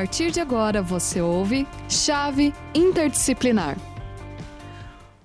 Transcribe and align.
partir 0.00 0.30
de 0.30 0.40
agora 0.40 0.80
você 0.80 1.20
ouve 1.20 1.66
Chave 1.86 2.54
Interdisciplinar. 2.74 3.76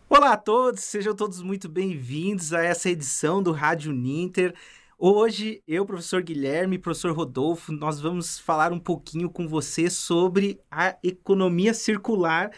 Olá 0.10 0.34
a 0.34 0.38
todos, 0.38 0.82
sejam 0.82 1.16
todos 1.16 1.42
muito 1.42 1.70
bem-vindos 1.70 2.52
a 2.52 2.62
essa 2.62 2.90
edição 2.90 3.42
do 3.42 3.54
Rádio 3.54 3.94
Ninter. 3.94 4.54
Hoje, 5.00 5.64
eu, 5.66 5.86
professor 5.86 6.22
Guilherme 6.22 6.76
e 6.76 6.80
professor 6.80 7.16
Rodolfo, 7.16 7.72
nós 7.72 8.02
vamos 8.02 8.38
falar 8.38 8.74
um 8.74 8.80
pouquinho 8.80 9.30
com 9.30 9.48
você 9.48 9.90
sobre 9.90 10.60
a 10.70 10.98
economia 11.02 11.74
circular, 11.74 12.52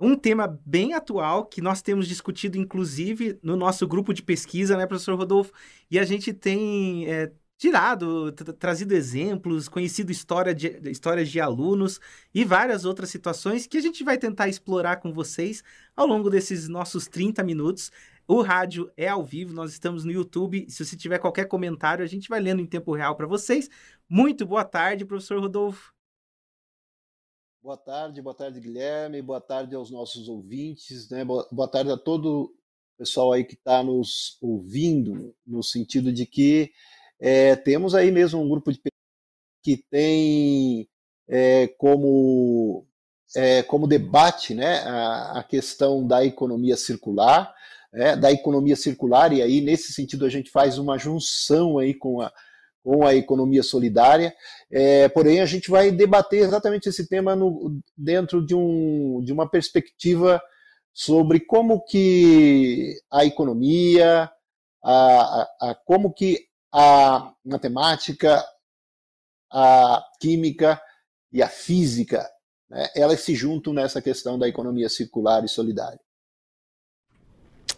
um 0.00 0.16
tema 0.16 0.58
bem 0.64 0.94
atual 0.94 1.44
que 1.44 1.60
nós 1.60 1.82
temos 1.82 2.08
discutido, 2.08 2.56
inclusive, 2.56 3.38
no 3.42 3.54
nosso 3.54 3.86
grupo 3.86 4.14
de 4.14 4.22
pesquisa, 4.22 4.78
né, 4.78 4.86
professor 4.86 5.14
Rodolfo? 5.14 5.52
E 5.90 5.98
a 5.98 6.04
gente 6.04 6.32
tem 6.32 7.06
é, 7.06 7.30
tirado, 7.60 8.32
trazido 8.32 8.94
exemplos, 8.94 9.68
conhecido 9.68 10.10
história 10.10 10.54
de, 10.54 10.80
histórias 10.90 11.28
de 11.28 11.38
alunos 11.38 12.00
e 12.34 12.42
várias 12.42 12.86
outras 12.86 13.10
situações 13.10 13.66
que 13.66 13.76
a 13.76 13.82
gente 13.82 14.02
vai 14.02 14.16
tentar 14.16 14.48
explorar 14.48 14.96
com 14.96 15.12
vocês 15.12 15.62
ao 15.94 16.06
longo 16.06 16.30
desses 16.30 16.68
nossos 16.68 17.06
30 17.06 17.44
minutos. 17.44 17.92
O 18.26 18.40
rádio 18.40 18.90
é 18.96 19.08
ao 19.08 19.22
vivo, 19.22 19.52
nós 19.52 19.72
estamos 19.72 20.04
no 20.06 20.10
YouTube. 20.10 20.64
Se 20.70 20.86
você 20.86 20.96
tiver 20.96 21.18
qualquer 21.18 21.48
comentário, 21.48 22.02
a 22.02 22.08
gente 22.08 22.30
vai 22.30 22.40
lendo 22.40 22.62
em 22.62 22.66
tempo 22.66 22.94
real 22.94 23.14
para 23.14 23.26
vocês. 23.26 23.68
Muito 24.08 24.46
boa 24.46 24.64
tarde, 24.64 25.04
professor 25.04 25.38
Rodolfo. 25.38 25.92
Boa 27.62 27.76
tarde, 27.76 28.22
boa 28.22 28.34
tarde, 28.34 28.58
Guilherme. 28.58 29.20
Boa 29.20 29.40
tarde 29.40 29.74
aos 29.74 29.90
nossos 29.90 30.30
ouvintes, 30.30 31.10
né? 31.10 31.26
Boa, 31.26 31.68
tarde 31.70 31.90
a 31.90 31.98
todo 31.98 32.44
o 32.44 32.54
pessoal 32.96 33.32
aí 33.32 33.44
que 33.44 33.52
está 33.52 33.82
nos 33.82 34.38
ouvindo, 34.40 35.34
no 35.46 35.62
sentido 35.62 36.10
de 36.10 36.24
que 36.24 36.72
é, 37.20 37.54
temos 37.54 37.94
aí 37.94 38.10
mesmo 38.10 38.40
um 38.40 38.48
grupo 38.48 38.72
de 38.72 38.80
que 39.62 39.76
tem 39.90 40.88
é, 41.28 41.68
como, 41.78 42.86
é, 43.36 43.62
como 43.62 43.86
debate 43.86 44.54
né, 44.54 44.78
a, 44.78 45.40
a, 45.40 45.44
questão 45.44 46.06
da 46.06 46.24
economia 46.24 46.76
circular, 46.76 47.54
é, 47.92 48.16
da 48.16 48.32
economia 48.32 48.74
circular, 48.74 49.32
e 49.32 49.42
aí 49.42 49.60
nesse 49.60 49.92
sentido 49.92 50.24
a 50.24 50.30
gente 50.30 50.50
faz 50.50 50.78
uma 50.78 50.98
junção 50.98 51.78
aí 51.78 51.92
com 51.92 52.22
a, 52.22 52.32
com 52.82 53.06
a 53.06 53.14
economia 53.14 53.62
solidária, 53.62 54.34
é, 54.70 55.08
porém 55.08 55.40
a 55.40 55.46
gente 55.46 55.70
vai 55.70 55.90
debater 55.90 56.40
exatamente 56.42 56.88
esse 56.88 57.06
tema 57.06 57.36
no, 57.36 57.78
dentro 57.96 58.44
de, 58.44 58.54
um, 58.54 59.20
de 59.22 59.32
uma 59.32 59.48
perspectiva 59.48 60.40
sobre 60.92 61.40
como 61.40 61.84
que 61.84 62.96
a 63.12 63.24
economia, 63.24 64.30
a, 64.82 64.92
a, 64.92 65.70
a 65.70 65.74
como 65.84 66.12
que 66.12 66.49
a 66.72 67.32
matemática, 67.44 68.44
a 69.52 70.02
química 70.20 70.80
e 71.32 71.42
a 71.42 71.48
física, 71.48 72.28
né, 72.68 72.88
elas 72.94 73.20
se 73.20 73.34
juntam 73.34 73.72
nessa 73.72 74.00
questão 74.00 74.38
da 74.38 74.48
economia 74.48 74.88
circular 74.88 75.44
e 75.44 75.48
solidária. 75.48 76.00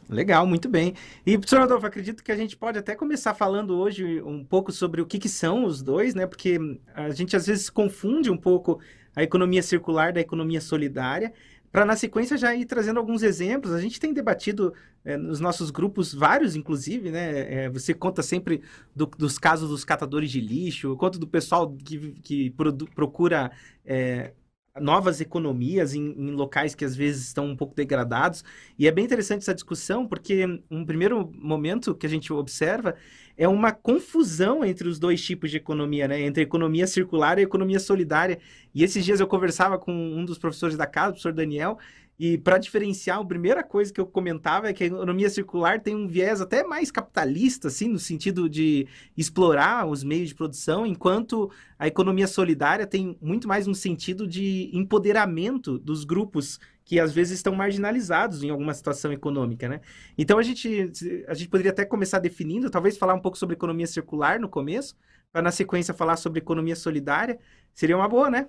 Legal, 0.08 0.46
muito 0.46 0.68
bem. 0.68 0.94
E, 1.24 1.38
professor 1.38 1.60
Rodolfo, 1.60 1.86
acredito 1.86 2.22
que 2.22 2.32
a 2.32 2.36
gente 2.36 2.56
pode 2.56 2.78
até 2.78 2.94
começar 2.94 3.34
falando 3.34 3.78
hoje 3.78 4.20
um 4.22 4.44
pouco 4.44 4.70
sobre 4.70 5.00
o 5.00 5.06
que, 5.06 5.18
que 5.18 5.28
são 5.28 5.64
os 5.64 5.82
dois, 5.82 6.14
né? 6.14 6.26
Porque 6.26 6.58
a 6.94 7.10
gente 7.10 7.34
às 7.34 7.46
vezes 7.46 7.70
confunde 7.70 8.30
um 8.30 8.36
pouco 8.36 8.78
a 9.16 9.22
economia 9.22 9.62
circular 9.62 10.12
da 10.12 10.20
economia 10.20 10.60
solidária 10.60 11.32
para 11.72 11.86
na 11.86 11.96
sequência 11.96 12.36
já 12.36 12.54
ir 12.54 12.66
trazendo 12.66 13.00
alguns 13.00 13.22
exemplos. 13.22 13.72
A 13.72 13.80
gente 13.80 13.98
tem 13.98 14.12
debatido 14.12 14.74
é, 15.02 15.16
nos 15.16 15.40
nossos 15.40 15.70
grupos, 15.70 16.12
vários 16.12 16.54
inclusive, 16.54 17.10
né? 17.10 17.64
É, 17.64 17.70
você 17.70 17.94
conta 17.94 18.22
sempre 18.22 18.62
do, 18.94 19.06
dos 19.06 19.38
casos 19.38 19.70
dos 19.70 19.82
catadores 19.82 20.30
de 20.30 20.40
lixo, 20.40 20.94
conta 20.96 21.18
do 21.18 21.26
pessoal 21.26 21.74
que, 21.74 22.12
que 22.22 22.54
procura 22.94 23.50
é, 23.86 24.34
novas 24.80 25.20
economias 25.20 25.94
em, 25.94 26.12
em, 26.12 26.30
locais 26.30 26.74
que 26.74 26.84
às 26.84 26.96
vezes 26.96 27.26
estão 27.26 27.46
um 27.46 27.56
pouco 27.56 27.74
degradados. 27.74 28.44
E 28.78 28.88
é 28.88 28.90
bem 28.90 29.04
interessante 29.04 29.42
essa 29.42 29.54
discussão, 29.54 30.06
porque 30.06 30.46
um 30.70 30.84
primeiro 30.84 31.30
momento 31.34 31.94
que 31.94 32.06
a 32.06 32.08
gente 32.08 32.32
observa 32.32 32.94
é 33.36 33.46
uma 33.46 33.72
confusão 33.72 34.64
entre 34.64 34.88
os 34.88 34.98
dois 34.98 35.22
tipos 35.22 35.50
de 35.50 35.56
economia, 35.56 36.08
né? 36.08 36.20
Entre 36.20 36.42
economia 36.42 36.86
circular 36.86 37.38
e 37.38 37.42
economia 37.42 37.80
solidária. 37.80 38.38
E 38.74 38.82
esses 38.82 39.04
dias 39.04 39.20
eu 39.20 39.26
conversava 39.26 39.78
com 39.78 39.92
um 39.92 40.24
dos 40.24 40.38
professores 40.38 40.76
da 40.76 40.86
casa, 40.86 41.08
o 41.08 41.12
professor 41.12 41.32
Daniel, 41.32 41.78
e 42.18 42.38
para 42.38 42.58
diferenciar, 42.58 43.18
a 43.18 43.24
primeira 43.24 43.64
coisa 43.64 43.92
que 43.92 44.00
eu 44.00 44.06
comentava 44.06 44.68
é 44.68 44.72
que 44.72 44.84
a 44.84 44.86
economia 44.86 45.28
circular 45.28 45.80
tem 45.80 45.96
um 45.96 46.06
viés 46.06 46.40
até 46.40 46.62
mais 46.62 46.90
capitalista, 46.90 47.68
assim, 47.68 47.88
no 47.88 47.98
sentido 47.98 48.48
de 48.48 48.86
explorar 49.16 49.86
os 49.86 50.04
meios 50.04 50.28
de 50.28 50.34
produção, 50.34 50.86
enquanto 50.86 51.50
a 51.78 51.86
economia 51.88 52.26
solidária 52.26 52.86
tem 52.86 53.18
muito 53.20 53.48
mais 53.48 53.66
um 53.66 53.74
sentido 53.74 54.26
de 54.26 54.70
empoderamento 54.72 55.78
dos 55.78 56.04
grupos 56.04 56.60
que 56.84 57.00
às 57.00 57.12
vezes 57.12 57.38
estão 57.38 57.54
marginalizados 57.54 58.42
em 58.42 58.50
alguma 58.50 58.74
situação 58.74 59.12
econômica, 59.12 59.68
né? 59.68 59.80
Então 60.16 60.38
a 60.38 60.42
gente, 60.42 60.92
a 61.26 61.34
gente 61.34 61.48
poderia 61.48 61.72
até 61.72 61.84
começar 61.84 62.18
definindo, 62.18 62.70
talvez 62.70 62.96
falar 62.96 63.14
um 63.14 63.20
pouco 63.20 63.38
sobre 63.38 63.54
economia 63.54 63.86
circular 63.86 64.38
no 64.38 64.48
começo, 64.48 64.96
para 65.32 65.42
na 65.42 65.50
sequência 65.50 65.94
falar 65.94 66.16
sobre 66.16 66.40
economia 66.40 66.76
solidária. 66.76 67.38
Seria 67.72 67.96
uma 67.96 68.08
boa, 68.08 68.28
né? 68.30 68.48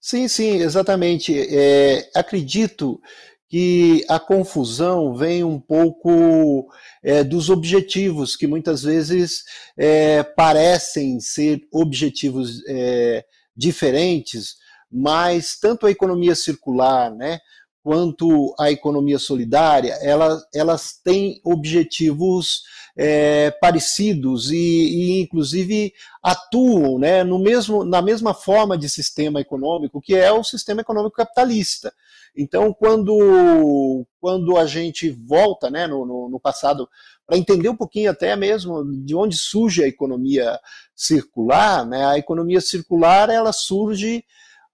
Sim, 0.00 0.28
sim, 0.28 0.56
exatamente. 0.56 1.34
É, 1.34 2.10
acredito 2.14 3.00
que 3.48 4.04
a 4.08 4.18
confusão 4.18 5.14
vem 5.14 5.44
um 5.44 5.60
pouco 5.60 6.68
é, 7.02 7.22
dos 7.22 7.50
objetivos, 7.50 8.36
que 8.36 8.46
muitas 8.46 8.82
vezes 8.82 9.44
é, 9.78 10.22
parecem 10.22 11.20
ser 11.20 11.60
objetivos 11.72 12.62
é, 12.66 13.24
diferentes, 13.56 14.56
mas 14.90 15.58
tanto 15.58 15.86
a 15.86 15.90
economia 15.90 16.34
circular, 16.34 17.14
né, 17.14 17.38
quanto 17.84 18.54
a 18.58 18.70
economia 18.70 19.18
solidária, 19.18 19.92
elas, 20.00 20.42
elas 20.54 20.98
têm 21.04 21.38
objetivos 21.44 22.62
é, 22.96 23.50
parecidos 23.60 24.50
e, 24.50 24.56
e, 24.56 25.20
inclusive, 25.20 25.92
atuam 26.22 26.98
né, 26.98 27.22
no 27.22 27.38
mesmo, 27.38 27.84
na 27.84 28.00
mesma 28.00 28.32
forma 28.32 28.78
de 28.78 28.88
sistema 28.88 29.38
econômico, 29.38 30.00
que 30.00 30.14
é 30.14 30.32
o 30.32 30.42
sistema 30.42 30.80
econômico 30.80 31.14
capitalista. 31.14 31.92
Então, 32.34 32.72
quando, 32.72 34.06
quando 34.18 34.56
a 34.56 34.64
gente 34.64 35.10
volta 35.10 35.68
né, 35.70 35.86
no, 35.86 36.06
no, 36.06 36.30
no 36.30 36.40
passado 36.40 36.88
para 37.26 37.36
entender 37.36 37.68
um 37.68 37.76
pouquinho 37.76 38.10
até 38.10 38.34
mesmo 38.34 38.82
de 39.04 39.14
onde 39.14 39.36
surge 39.36 39.84
a 39.84 39.88
economia 39.88 40.58
circular, 40.96 41.84
né, 41.84 42.06
a 42.06 42.16
economia 42.16 42.62
circular 42.62 43.28
ela 43.28 43.52
surge 43.52 44.24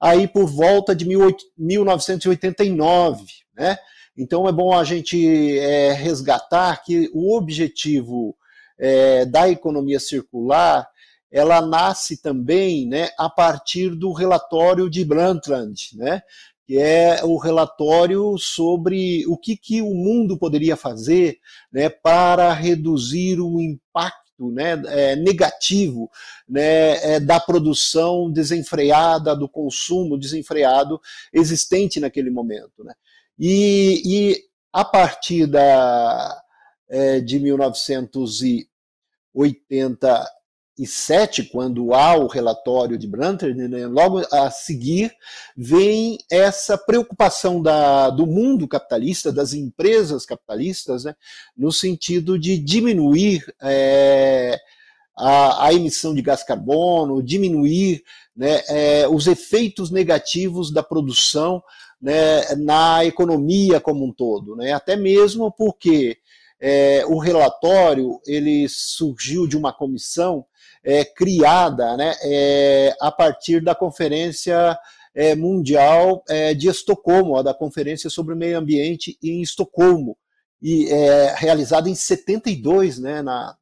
aí 0.00 0.26
por 0.26 0.46
volta 0.46 0.94
de 0.94 1.04
1989, 1.04 3.26
né? 3.54 3.76
Então 4.16 4.48
é 4.48 4.52
bom 4.52 4.76
a 4.76 4.84
gente 4.84 5.58
é, 5.58 5.92
resgatar 5.92 6.82
que 6.82 7.10
o 7.14 7.36
objetivo 7.36 8.34
é, 8.78 9.24
da 9.24 9.48
economia 9.48 10.00
circular 10.00 10.88
ela 11.30 11.60
nasce 11.60 12.20
também 12.20 12.88
né, 12.88 13.10
a 13.16 13.30
partir 13.30 13.94
do 13.94 14.12
relatório 14.12 14.90
de 14.90 15.04
Brundtland, 15.04 15.90
né, 15.94 16.20
que 16.66 16.76
é 16.76 17.24
o 17.24 17.36
relatório 17.36 18.36
sobre 18.36 19.24
o 19.26 19.38
que, 19.38 19.56
que 19.56 19.80
o 19.80 19.94
mundo 19.94 20.36
poderia 20.36 20.76
fazer 20.76 21.38
né, 21.72 21.88
para 21.88 22.52
reduzir 22.52 23.40
o 23.40 23.60
impacto 23.60 24.19
né, 24.48 24.80
é, 24.86 25.16
negativo 25.16 26.08
né, 26.48 27.14
é, 27.14 27.20
da 27.20 27.40
produção 27.40 28.30
desenfreada, 28.30 29.34
do 29.34 29.48
consumo 29.48 30.16
desenfreado 30.16 31.00
existente 31.32 31.98
naquele 31.98 32.30
momento. 32.30 32.84
Né. 32.84 32.94
E, 33.36 34.00
e 34.04 34.36
a 34.72 34.84
partir 34.84 35.46
da, 35.46 36.40
é, 36.88 37.18
de 37.20 37.40
1980 37.40 40.39
2007, 40.80 41.44
quando 41.44 41.92
há 41.94 42.16
o 42.16 42.26
relatório 42.26 42.96
de 42.96 43.06
Brunter, 43.06 43.54
né, 43.54 43.86
logo 43.86 44.22
a 44.32 44.50
seguir 44.50 45.12
vem 45.56 46.18
essa 46.30 46.78
preocupação 46.78 47.60
da, 47.60 48.08
do 48.10 48.26
mundo 48.26 48.66
capitalista, 48.66 49.30
das 49.32 49.52
empresas 49.52 50.24
capitalistas, 50.24 51.04
né, 51.04 51.14
no 51.56 51.70
sentido 51.70 52.38
de 52.38 52.56
diminuir 52.58 53.44
é, 53.60 54.58
a, 55.16 55.66
a, 55.66 55.74
emissão 55.74 56.14
de 56.14 56.22
gás 56.22 56.42
carbono, 56.42 57.22
diminuir 57.22 58.02
né, 58.34 58.62
é, 58.68 59.08
os 59.08 59.26
efeitos 59.26 59.90
negativos 59.90 60.72
da 60.72 60.82
produção 60.82 61.62
né, 62.00 62.54
na 62.56 63.04
economia 63.04 63.80
como 63.80 64.06
um 64.06 64.12
todo, 64.12 64.56
né, 64.56 64.72
até 64.72 64.96
mesmo 64.96 65.52
porque 65.52 66.16
é, 66.58 67.04
o 67.06 67.18
relatório 67.18 68.20
ele 68.26 68.66
surgiu 68.68 69.46
de 69.46 69.56
uma 69.56 69.72
comissão 69.72 70.44
é, 70.84 71.04
criada 71.04 71.96
né, 71.96 72.14
é, 72.22 72.94
a 73.00 73.10
partir 73.10 73.62
da 73.62 73.74
Conferência 73.74 74.78
é, 75.14 75.34
Mundial 75.34 76.22
é, 76.28 76.54
de 76.54 76.68
Estocolmo, 76.68 77.42
da 77.42 77.54
Conferência 77.54 78.08
sobre 78.08 78.34
o 78.34 78.36
Meio 78.36 78.58
Ambiente 78.58 79.18
em 79.22 79.42
Estocolmo, 79.42 80.16
e 80.62 80.90
é, 80.90 81.34
realizada 81.36 81.88
em 81.88 81.94
72 81.94 82.98
né, 82.98 83.22
na, 83.22 83.56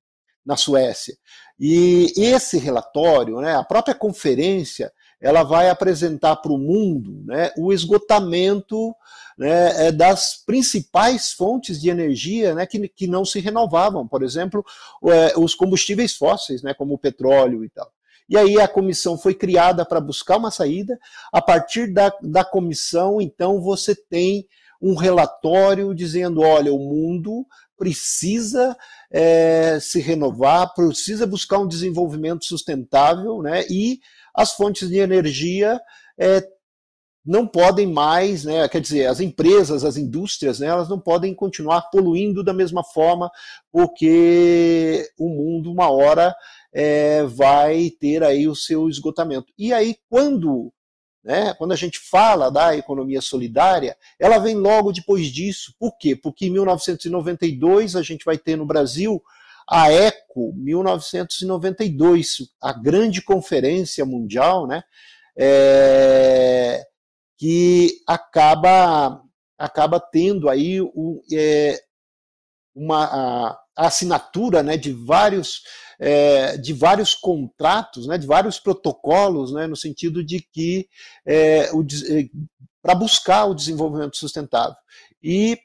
na 0.44 0.56
Suécia. 0.56 1.16
E 1.58 2.12
esse 2.16 2.58
relatório, 2.58 3.40
né, 3.40 3.54
a 3.54 3.64
própria 3.64 3.94
conferência, 3.94 4.92
ela 5.20 5.42
vai 5.42 5.68
apresentar 5.68 6.36
para 6.36 6.52
o 6.52 6.58
mundo 6.58 7.22
né, 7.24 7.50
o 7.56 7.72
esgotamento 7.72 8.94
né, 9.36 9.86
é, 9.86 9.92
das 9.92 10.42
principais 10.44 11.32
fontes 11.32 11.80
de 11.80 11.90
energia 11.90 12.54
né, 12.54 12.66
que, 12.66 12.88
que 12.88 13.06
não 13.06 13.24
se 13.24 13.40
renovavam, 13.40 14.06
por 14.06 14.22
exemplo, 14.22 14.64
é, 15.04 15.38
os 15.38 15.54
combustíveis 15.54 16.14
fósseis, 16.14 16.62
né, 16.62 16.72
como 16.74 16.94
o 16.94 16.98
petróleo 16.98 17.64
e 17.64 17.68
tal. 17.68 17.90
E 18.28 18.36
aí 18.36 18.60
a 18.60 18.68
comissão 18.68 19.16
foi 19.16 19.34
criada 19.34 19.86
para 19.86 20.00
buscar 20.00 20.36
uma 20.36 20.50
saída. 20.50 20.98
A 21.32 21.40
partir 21.40 21.92
da, 21.92 22.12
da 22.20 22.44
comissão, 22.44 23.22
então, 23.22 23.60
você 23.60 23.94
tem 23.94 24.46
um 24.82 24.94
relatório 24.94 25.94
dizendo: 25.94 26.42
olha, 26.42 26.72
o 26.72 26.78
mundo 26.78 27.46
precisa 27.76 28.76
é, 29.10 29.78
se 29.80 30.00
renovar, 30.00 30.74
precisa 30.74 31.26
buscar 31.26 31.58
um 31.58 31.66
desenvolvimento 31.66 32.44
sustentável, 32.44 33.40
né? 33.40 33.64
E 33.70 34.00
as 34.38 34.52
fontes 34.52 34.88
de 34.88 34.98
energia 34.98 35.80
é, 36.16 36.40
não 37.26 37.44
podem 37.44 37.88
mais, 37.88 38.44
né, 38.44 38.68
quer 38.68 38.80
dizer, 38.80 39.06
as 39.06 39.18
empresas, 39.18 39.82
as 39.82 39.96
indústrias, 39.96 40.60
né, 40.60 40.68
elas 40.68 40.88
não 40.88 41.00
podem 41.00 41.34
continuar 41.34 41.90
poluindo 41.90 42.44
da 42.44 42.54
mesma 42.54 42.84
forma, 42.84 43.28
porque 43.72 45.10
o 45.18 45.28
mundo, 45.28 45.72
uma 45.72 45.90
hora, 45.90 46.32
é, 46.72 47.24
vai 47.24 47.90
ter 47.90 48.22
aí 48.22 48.46
o 48.46 48.54
seu 48.54 48.88
esgotamento. 48.88 49.52
E 49.58 49.72
aí, 49.72 49.96
quando, 50.08 50.72
né, 51.24 51.52
quando 51.54 51.72
a 51.72 51.76
gente 51.76 51.98
fala 51.98 52.48
da 52.48 52.76
economia 52.76 53.20
solidária, 53.20 53.96
ela 54.20 54.38
vem 54.38 54.54
logo 54.54 54.92
depois 54.92 55.26
disso. 55.26 55.74
Por 55.80 55.98
quê? 55.98 56.14
Porque 56.14 56.46
em 56.46 56.50
1992 56.50 57.96
a 57.96 58.02
gente 58.02 58.24
vai 58.24 58.38
ter 58.38 58.54
no 58.54 58.64
Brasil 58.64 59.20
a 59.68 59.92
ECO 59.92 60.52
1992, 60.54 62.48
a 62.60 62.72
grande 62.72 63.20
conferência 63.20 64.04
mundial, 64.06 64.66
né, 64.66 64.82
é, 65.38 66.84
que 67.36 68.00
acaba 68.06 69.22
acaba 69.58 70.00
tendo 70.00 70.48
aí 70.48 70.80
um, 70.80 71.20
é, 71.32 71.80
uma 72.74 73.04
a, 73.04 73.58
a, 73.76 73.86
assinatura 73.88 74.62
né, 74.62 74.76
de 74.76 74.92
vários 74.92 75.62
é, 76.00 76.56
de 76.56 76.72
vários 76.72 77.14
contratos, 77.14 78.06
né, 78.06 78.16
de 78.16 78.26
vários 78.26 78.58
protocolos, 78.58 79.52
né, 79.52 79.66
no 79.66 79.76
sentido 79.76 80.24
de 80.24 80.40
que 80.52 80.88
é, 81.26 81.64
é 81.64 81.70
para 82.80 82.94
buscar 82.94 83.46
o 83.46 83.54
desenvolvimento 83.54 84.16
sustentável. 84.16 84.76
E 85.22 85.58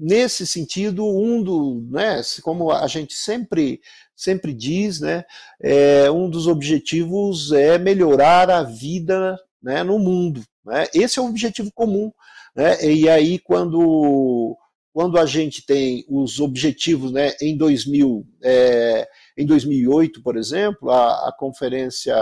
nesse 0.00 0.46
sentido, 0.46 1.06
um 1.06 1.42
do, 1.42 1.86
né, 1.90 2.22
como 2.42 2.72
a 2.72 2.86
gente 2.86 3.14
sempre 3.14 3.80
sempre 4.16 4.52
diz, 4.52 5.00
né, 5.00 5.24
é, 5.62 6.10
um 6.10 6.28
dos 6.28 6.46
objetivos 6.46 7.52
é 7.52 7.78
melhorar 7.78 8.50
a 8.50 8.62
vida 8.62 9.38
né, 9.62 9.82
no 9.82 9.98
mundo. 9.98 10.42
Né? 10.64 10.86
Esse 10.94 11.18
é 11.18 11.22
o 11.22 11.26
objetivo 11.26 11.70
comum. 11.74 12.12
Né? 12.54 12.84
E 12.84 13.08
aí, 13.08 13.38
quando, 13.38 14.58
quando 14.92 15.18
a 15.18 15.24
gente 15.24 15.64
tem 15.64 16.04
os 16.06 16.38
objetivos 16.38 17.12
né, 17.12 17.32
em, 17.40 17.56
2000, 17.56 18.26
é, 18.42 19.08
em 19.38 19.46
2008, 19.46 20.22
por 20.22 20.36
exemplo, 20.36 20.90
a, 20.90 21.28
a 21.28 21.32
conferência, 21.32 22.14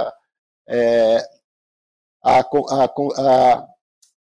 é, 0.69 1.19
a, 2.23 2.41
a, 2.41 2.85
a, 3.17 3.67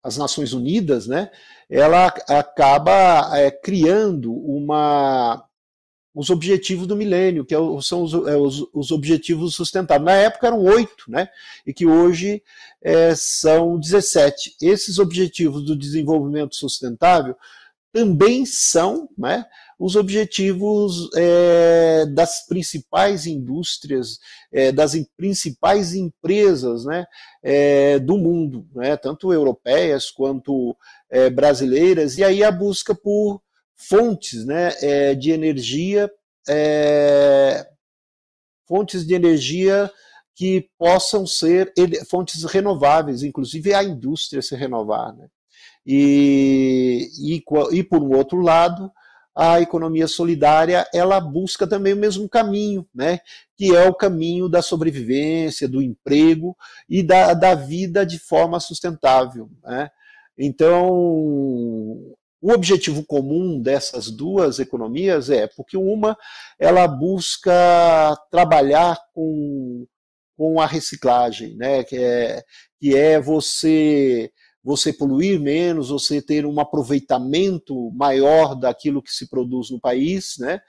as 0.02 0.16
Nações 0.16 0.52
Unidas, 0.52 1.06
né, 1.06 1.30
ela 1.68 2.06
acaba 2.06 3.30
é, 3.38 3.50
criando 3.50 4.32
uma, 4.32 5.44
os 6.14 6.30
objetivos 6.30 6.86
do 6.86 6.96
milênio, 6.96 7.44
que 7.44 7.54
é 7.54 7.58
são 7.82 8.02
os, 8.02 8.12
é, 8.12 8.36
os, 8.36 8.66
os, 8.72 8.90
objetivos 8.90 9.54
sustentáveis. 9.54 10.04
Na 10.04 10.16
época 10.16 10.48
eram 10.48 10.62
oito, 10.62 11.04
né? 11.08 11.28
E 11.66 11.72
que 11.72 11.86
hoje 11.86 12.42
é, 12.82 13.14
são 13.14 13.78
17. 13.78 14.56
Esses 14.60 14.98
objetivos 14.98 15.64
do 15.64 15.76
desenvolvimento 15.76 16.56
sustentável 16.56 17.36
também 17.92 18.44
são 18.44 19.08
né, 19.16 19.44
os 19.80 19.96
objetivos 19.96 21.08
é, 21.16 22.04
das 22.04 22.46
principais 22.46 23.26
indústrias, 23.26 24.18
é, 24.52 24.70
das 24.70 24.94
principais 25.16 25.94
empresas 25.94 26.84
né, 26.84 27.06
é, 27.42 27.98
do 27.98 28.18
mundo, 28.18 28.68
né, 28.74 28.94
tanto 28.98 29.32
europeias 29.32 30.10
quanto 30.10 30.76
é, 31.08 31.30
brasileiras, 31.30 32.18
e 32.18 32.22
aí 32.22 32.44
a 32.44 32.50
busca 32.50 32.94
por 32.94 33.40
fontes 33.74 34.44
né, 34.44 34.74
é, 34.82 35.14
de 35.14 35.30
energia, 35.30 36.12
é, 36.46 37.66
fontes 38.68 39.06
de 39.06 39.14
energia 39.14 39.90
que 40.34 40.68
possam 40.78 41.26
ser 41.26 41.72
fontes 42.06 42.44
renováveis, 42.44 43.22
inclusive 43.22 43.72
a 43.72 43.82
indústria 43.82 44.42
se 44.42 44.54
renovar. 44.54 45.16
Né? 45.16 45.26
E, 45.86 47.08
e, 47.18 47.42
e, 47.72 47.82
por 47.82 48.02
um 48.02 48.14
outro 48.14 48.42
lado, 48.42 48.92
a 49.34 49.60
economia 49.60 50.08
solidária 50.08 50.86
ela 50.92 51.20
busca 51.20 51.66
também 51.66 51.92
o 51.92 51.96
mesmo 51.96 52.28
caminho, 52.28 52.86
né? 52.94 53.20
que 53.56 53.74
é 53.74 53.88
o 53.88 53.94
caminho 53.94 54.48
da 54.48 54.62
sobrevivência, 54.62 55.68
do 55.68 55.80
emprego 55.80 56.56
e 56.88 57.02
da, 57.02 57.34
da 57.34 57.54
vida 57.54 58.04
de 58.04 58.18
forma 58.18 58.58
sustentável. 58.58 59.48
Né? 59.62 59.90
Então, 60.36 60.88
o 62.42 62.52
objetivo 62.52 63.04
comum 63.04 63.60
dessas 63.60 64.10
duas 64.10 64.58
economias 64.58 65.30
é 65.30 65.46
porque 65.46 65.76
uma 65.76 66.16
ela 66.58 66.88
busca 66.88 68.16
trabalhar 68.30 68.98
com, 69.14 69.86
com 70.36 70.60
a 70.60 70.66
reciclagem, 70.66 71.54
né? 71.56 71.84
que, 71.84 71.96
é, 71.96 72.42
que 72.80 72.96
é 72.96 73.20
você 73.20 74.32
você 74.62 74.92
poluir 74.92 75.40
menos, 75.40 75.88
você 75.88 76.20
ter 76.20 76.44
um 76.44 76.60
aproveitamento 76.60 77.90
maior 77.92 78.54
daquilo 78.54 79.02
que 79.02 79.12
se 79.12 79.28
produz 79.28 79.70
no 79.70 79.80
país, 79.80 80.36
né? 80.38 80.60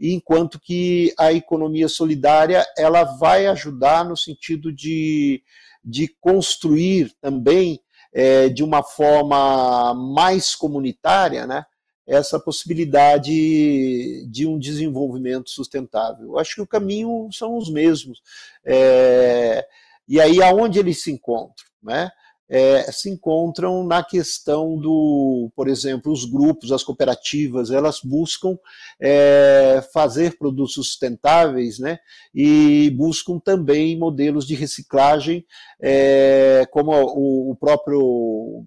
enquanto 0.00 0.60
que 0.60 1.12
a 1.18 1.32
economia 1.32 1.88
solidária 1.88 2.64
ela 2.76 3.02
vai 3.04 3.46
ajudar 3.46 4.04
no 4.04 4.16
sentido 4.16 4.72
de, 4.72 5.42
de 5.84 6.08
construir 6.20 7.12
também 7.20 7.80
é, 8.12 8.48
de 8.48 8.62
uma 8.62 8.82
forma 8.82 9.92
mais 9.94 10.54
comunitária, 10.54 11.46
né, 11.46 11.64
essa 12.06 12.40
possibilidade 12.40 14.26
de 14.30 14.46
um 14.46 14.58
desenvolvimento 14.58 15.50
sustentável. 15.50 16.28
Eu 16.28 16.38
acho 16.38 16.54
que 16.54 16.62
o 16.62 16.66
caminho 16.66 17.28
são 17.30 17.56
os 17.58 17.70
mesmos. 17.70 18.22
É, 18.64 19.66
e 20.08 20.18
aí, 20.18 20.42
aonde 20.42 20.78
eles 20.78 21.02
se 21.02 21.12
encontram? 21.12 21.66
Né? 21.82 22.10
É, 22.48 22.90
se 22.90 23.10
encontram 23.10 23.84
na 23.84 24.02
questão 24.02 24.76
do, 24.78 25.50
por 25.54 25.68
exemplo, 25.68 26.10
os 26.10 26.24
grupos, 26.24 26.72
as 26.72 26.82
cooperativas, 26.82 27.70
elas 27.70 28.00
buscam 28.00 28.58
é, 29.00 29.86
fazer 29.92 30.38
produtos 30.38 30.74
sustentáveis, 30.74 31.78
né? 31.78 31.98
E 32.34 32.90
buscam 32.96 33.38
também 33.38 33.98
modelos 33.98 34.46
de 34.46 34.54
reciclagem, 34.54 35.44
é, 35.80 36.66
como 36.70 36.92
o, 36.92 37.50
o, 37.50 37.56
próprio 37.56 38.64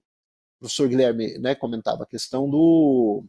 professor 0.60 0.88
Guilherme 0.88 1.40
né, 1.40 1.56
comentava, 1.56 2.04
a 2.04 2.08
questão 2.08 2.48
do 2.48 3.26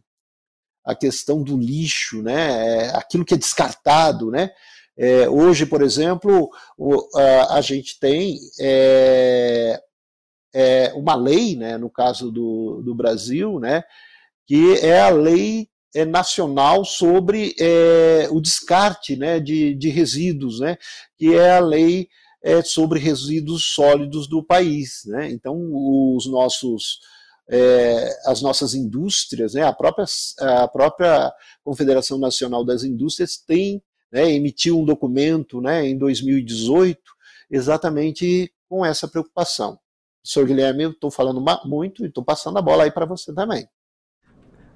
a 0.85 0.93
questão 0.93 1.41
do 1.41 1.57
lixo, 1.57 2.21
né? 2.21 2.85
É, 2.85 2.95
aquilo 2.95 3.25
que 3.25 3.33
é 3.33 3.37
descartado, 3.37 4.29
né? 4.29 4.51
É, 4.95 5.27
hoje, 5.27 5.65
por 5.65 5.81
exemplo, 5.81 6.51
o, 6.77 7.17
a, 7.17 7.55
a, 7.55 7.61
gente 7.61 7.99
tem 7.99 8.37
é, 8.59 9.81
é, 10.53 10.93
uma 10.95 11.15
lei, 11.15 11.55
né, 11.55 11.77
no 11.77 11.89
caso 11.89 12.31
do, 12.31 12.81
do 12.83 12.93
Brasil, 12.93 13.59
né, 13.59 13.83
que 14.45 14.77
é 14.79 15.01
a 15.01 15.09
lei 15.09 15.67
é, 15.95 16.05
nacional 16.05 16.83
sobre 16.83 17.55
é, 17.59 18.27
o 18.31 18.41
descarte 18.41 19.15
né, 19.15 19.39
de, 19.39 19.73
de 19.75 19.89
resíduos, 19.89 20.59
né, 20.59 20.77
que 21.17 21.33
é 21.33 21.51
a 21.51 21.59
lei 21.59 22.07
é, 22.43 22.61
sobre 22.61 22.99
resíduos 22.99 23.63
sólidos 23.73 24.27
do 24.27 24.43
país. 24.43 25.03
Né? 25.05 25.31
Então, 25.31 25.57
os 26.15 26.25
nossos, 26.25 26.99
é, 27.49 28.09
as 28.25 28.41
nossas 28.41 28.73
indústrias, 28.73 29.53
né, 29.53 29.63
a, 29.63 29.73
própria, 29.73 30.05
a 30.39 30.67
própria 30.67 31.33
Confederação 31.63 32.17
Nacional 32.17 32.65
das 32.65 32.83
Indústrias 32.83 33.37
tem, 33.37 33.81
né, 34.11 34.31
emitiu 34.31 34.79
um 34.79 34.85
documento 34.85 35.61
né, 35.61 35.87
em 35.87 35.97
2018 35.97 36.99
exatamente 37.49 38.51
com 38.67 38.85
essa 38.85 39.07
preocupação. 39.07 39.79
Senhor 40.23 40.45
Guilherme, 40.45 40.83
eu 40.83 40.91
estou 40.91 41.11
falando 41.11 41.43
muito 41.65 42.03
e 42.03 42.07
estou 42.07 42.23
passando 42.23 42.57
a 42.57 42.61
bola 42.61 42.83
aí 42.83 42.91
para 42.91 43.05
você 43.05 43.33
também. 43.33 43.67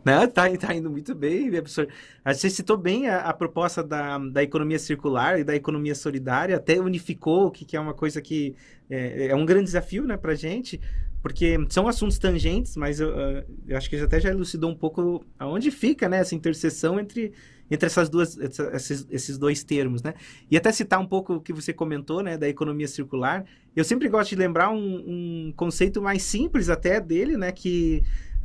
Não, 0.03 0.25
tá, 0.25 0.49
indo 0.73 0.89
muito 0.89 1.13
bem, 1.13 1.51
professor. 1.51 1.87
Você 2.25 2.49
citou 2.49 2.77
bem 2.77 3.09
a, 3.09 3.21
a, 3.21 3.33
proposta 3.33 3.83
da, 3.83 4.17
da 4.17 4.41
economia 4.41 4.79
circular 4.79 5.37
e 5.37 5.43
da 5.43 5.53
economia 5.53 5.93
solidária, 5.93 6.55
até 6.55 6.79
unificou, 6.79 7.51
que, 7.51 7.65
que 7.65 7.75
é 7.75 7.79
uma 7.79 7.93
coisa 7.93 8.21
que 8.21 8.55
é, 8.89 9.27
é 9.27 9.35
um 9.35 9.45
grande 9.45 9.65
desafio 9.65 10.05
né, 10.05 10.15
para 10.15 10.31
a 10.31 10.35
gente, 10.35 10.79
porque 11.21 11.57
são 11.69 11.89
assuntos 11.89 12.17
tangentes, 12.17 12.77
mas 12.77 13.01
eu, 13.01 13.13
eu 13.67 13.75
acho 13.75 13.89
que 13.89 13.97
até 13.97 14.17
já 14.17 14.29
elucidou 14.29 14.69
um 14.69 14.75
pouco 14.75 15.25
aonde 15.37 15.71
fica 15.71 16.07
né, 16.07 16.19
essa 16.19 16.35
interseção 16.35 16.97
entre 16.97 17.33
entre 17.69 17.87
essas 17.87 18.09
duas, 18.09 18.37
esses, 18.37 19.07
esses 19.09 19.37
dois 19.37 19.63
termos, 19.63 20.01
né? 20.01 20.13
E 20.49 20.57
até 20.57 20.71
citar 20.71 20.99
um 20.99 21.05
pouco 21.05 21.35
o 21.35 21.41
que 21.41 21.53
você 21.53 21.73
comentou, 21.73 22.23
né, 22.23 22.37
da 22.37 22.47
economia 22.47 22.87
circular. 22.87 23.45
Eu 23.75 23.83
sempre 23.83 24.07
gosto 24.07 24.29
de 24.29 24.35
lembrar 24.35 24.69
um, 24.69 25.03
um 25.47 25.53
conceito 25.55 26.01
mais 26.01 26.23
simples 26.23 26.69
até 26.69 26.99
dele, 26.99 27.37
né, 27.37 27.51
que 27.51 28.01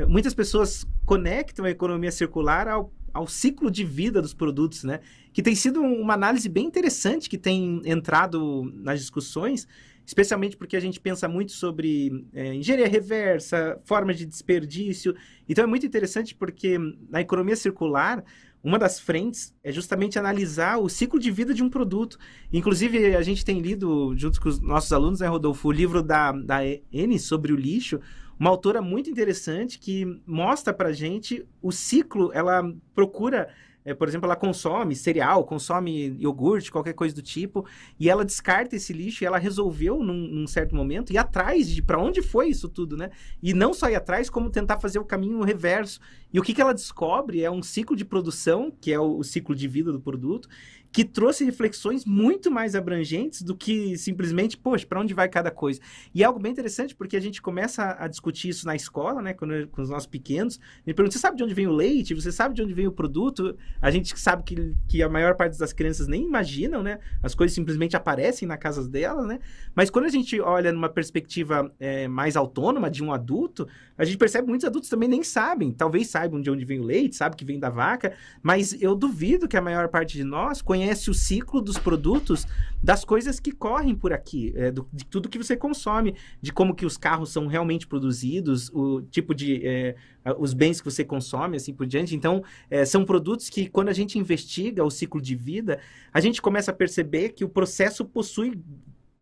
muitas 0.08 0.34
pessoas 0.34 0.86
conectam 1.04 1.64
a 1.64 1.70
economia 1.70 2.10
circular 2.10 2.66
ao, 2.68 2.92
ao 3.12 3.26
ciclo 3.26 3.70
de 3.70 3.84
vida 3.84 4.20
dos 4.20 4.34
produtos, 4.34 4.84
né? 4.84 5.00
Que 5.32 5.42
tem 5.42 5.54
sido 5.54 5.80
uma 5.80 6.14
análise 6.14 6.48
bem 6.48 6.66
interessante 6.66 7.28
que 7.28 7.38
tem 7.38 7.80
entrado 7.84 8.70
nas 8.74 9.00
discussões, 9.00 9.66
especialmente 10.04 10.56
porque 10.56 10.76
a 10.76 10.80
gente 10.80 10.98
pensa 10.98 11.28
muito 11.28 11.52
sobre 11.52 12.26
é, 12.34 12.54
engenharia 12.54 12.88
reversa, 12.88 13.78
formas 13.84 14.16
de 14.18 14.26
desperdício. 14.26 15.14
Então 15.48 15.64
é 15.64 15.66
muito 15.66 15.86
interessante 15.86 16.34
porque 16.34 16.78
na 17.08 17.20
economia 17.20 17.56
circular, 17.56 18.24
uma 18.62 18.78
das 18.78 19.00
frentes 19.00 19.54
é 19.62 19.72
justamente 19.72 20.18
analisar 20.18 20.78
o 20.78 20.88
ciclo 20.88 21.18
de 21.18 21.30
vida 21.30 21.52
de 21.52 21.62
um 21.62 21.68
produto. 21.68 22.18
Inclusive, 22.52 23.16
a 23.16 23.22
gente 23.22 23.44
tem 23.44 23.60
lido, 23.60 24.14
junto 24.16 24.40
com 24.40 24.48
os 24.48 24.60
nossos 24.60 24.92
alunos, 24.92 25.20
né, 25.20 25.26
Rodolfo, 25.26 25.68
o 25.68 25.72
livro 25.72 26.02
da, 26.02 26.32
da 26.32 26.58
N 26.92 27.18
sobre 27.18 27.52
o 27.52 27.56
lixo, 27.56 28.00
uma 28.38 28.50
autora 28.50 28.80
muito 28.80 29.10
interessante 29.10 29.78
que 29.78 30.04
mostra 30.26 30.72
para 30.72 30.92
gente 30.92 31.46
o 31.60 31.70
ciclo, 31.70 32.30
ela 32.32 32.62
procura 32.94 33.48
é, 33.84 33.94
por 33.94 34.08
exemplo, 34.08 34.26
ela 34.26 34.36
consome 34.36 34.94
cereal, 34.94 35.44
consome 35.44 36.16
iogurte, 36.18 36.70
qualquer 36.70 36.92
coisa 36.92 37.14
do 37.14 37.22
tipo, 37.22 37.66
e 37.98 38.08
ela 38.08 38.24
descarta 38.24 38.76
esse 38.76 38.92
lixo 38.92 39.24
e 39.24 39.26
ela 39.26 39.38
resolveu, 39.38 40.02
num, 40.02 40.14
num 40.14 40.46
certo 40.46 40.74
momento, 40.74 41.12
ir 41.12 41.18
atrás 41.18 41.68
de 41.68 41.82
para 41.82 41.98
onde 41.98 42.22
foi 42.22 42.48
isso 42.48 42.68
tudo, 42.68 42.96
né? 42.96 43.10
E 43.42 43.52
não 43.52 43.74
só 43.74 43.88
ir 43.88 43.96
atrás, 43.96 44.30
como 44.30 44.50
tentar 44.50 44.78
fazer 44.78 44.98
o 44.98 45.04
caminho 45.04 45.42
reverso. 45.42 46.00
E 46.32 46.38
o 46.38 46.42
que, 46.42 46.54
que 46.54 46.62
ela 46.62 46.72
descobre 46.72 47.42
é 47.42 47.50
um 47.50 47.62
ciclo 47.62 47.96
de 47.96 48.04
produção, 48.04 48.72
que 48.80 48.92
é 48.92 48.98
o, 48.98 49.18
o 49.18 49.24
ciclo 49.24 49.54
de 49.54 49.66
vida 49.66 49.92
do 49.92 50.00
produto, 50.00 50.48
que 50.92 51.04
trouxe 51.04 51.42
reflexões 51.42 52.04
muito 52.04 52.50
mais 52.50 52.74
abrangentes 52.74 53.40
do 53.40 53.56
que 53.56 53.96
simplesmente, 53.96 54.58
poxa, 54.58 54.86
para 54.86 55.00
onde 55.00 55.14
vai 55.14 55.26
cada 55.26 55.50
coisa. 55.50 55.80
E 56.14 56.22
é 56.22 56.26
algo 56.26 56.38
bem 56.38 56.52
interessante 56.52 56.94
porque 56.94 57.16
a 57.16 57.20
gente 57.20 57.40
começa 57.40 57.96
a 57.98 58.06
discutir 58.06 58.50
isso 58.50 58.66
na 58.66 58.76
escola, 58.76 59.22
né, 59.22 59.32
quando, 59.32 59.66
com 59.68 59.80
os 59.80 59.88
nossos 59.88 60.06
pequenos. 60.06 60.60
Ele 60.86 60.94
pergunta: 60.94 61.14
você 61.14 61.18
sabe 61.18 61.38
de 61.38 61.42
onde 61.42 61.54
vem 61.54 61.66
o 61.66 61.72
leite? 61.72 62.14
Você 62.14 62.30
sabe 62.30 62.54
de 62.54 62.62
onde 62.62 62.74
vem 62.74 62.86
o 62.86 62.92
produto? 62.92 63.56
A 63.80 63.90
gente 63.90 64.18
sabe 64.20 64.42
que, 64.42 64.76
que 64.86 65.02
a 65.02 65.08
maior 65.08 65.34
parte 65.34 65.58
das 65.58 65.72
crianças 65.72 66.06
nem 66.06 66.22
imaginam, 66.22 66.82
né? 66.82 66.98
As 67.22 67.34
coisas 67.34 67.54
simplesmente 67.54 67.96
aparecem 67.96 68.46
na 68.46 68.58
casa 68.58 68.86
delas, 68.86 69.26
né? 69.26 69.38
Mas 69.74 69.88
quando 69.88 70.04
a 70.04 70.10
gente 70.10 70.38
olha 70.40 70.70
numa 70.72 70.90
perspectiva 70.90 71.72
é, 71.80 72.06
mais 72.06 72.36
autônoma 72.36 72.90
de 72.90 73.02
um 73.02 73.12
adulto, 73.12 73.66
a 73.96 74.04
gente 74.04 74.18
percebe 74.18 74.44
que 74.44 74.50
muitos 74.50 74.66
adultos 74.66 74.90
também 74.90 75.08
nem 75.08 75.22
sabem. 75.22 75.72
Talvez 75.72 76.08
saibam 76.08 76.38
de 76.38 76.50
onde 76.50 76.66
vem 76.66 76.80
o 76.80 76.84
leite, 76.84 77.16
sabe 77.16 77.34
que 77.34 77.46
vem 77.46 77.58
da 77.58 77.70
vaca, 77.70 78.12
mas 78.42 78.76
eu 78.82 78.94
duvido 78.94 79.48
que 79.48 79.56
a 79.56 79.62
maior 79.62 79.88
parte 79.88 80.18
de 80.18 80.24
nós 80.24 80.60
conheça 80.60 80.81
conhece 80.82 81.10
o 81.10 81.14
ciclo 81.14 81.60
dos 81.60 81.78
produtos 81.78 82.46
das 82.82 83.04
coisas 83.04 83.38
que 83.38 83.52
correm 83.52 83.94
por 83.94 84.12
aqui, 84.12 84.52
é, 84.56 84.72
do, 84.72 84.88
de 84.92 85.04
tudo 85.06 85.28
que 85.28 85.38
você 85.38 85.56
consome, 85.56 86.16
de 86.40 86.52
como 86.52 86.74
que 86.74 86.84
os 86.84 86.96
carros 86.96 87.30
são 87.30 87.46
realmente 87.46 87.86
produzidos, 87.86 88.68
o 88.70 89.00
tipo 89.02 89.32
de 89.32 89.64
é, 89.64 89.94
os 90.38 90.52
bens 90.52 90.80
que 90.80 90.90
você 90.90 91.04
consome, 91.04 91.56
assim 91.56 91.72
por 91.72 91.86
diante. 91.86 92.16
Então, 92.16 92.42
é, 92.68 92.84
são 92.84 93.04
produtos 93.04 93.48
que 93.48 93.68
quando 93.68 93.90
a 93.90 93.92
gente 93.92 94.18
investiga 94.18 94.84
o 94.84 94.90
ciclo 94.90 95.22
de 95.22 95.36
vida, 95.36 95.78
a 96.12 96.20
gente 96.20 96.42
começa 96.42 96.72
a 96.72 96.74
perceber 96.74 97.28
que 97.28 97.44
o 97.44 97.48
processo 97.48 98.04
possui 98.04 98.60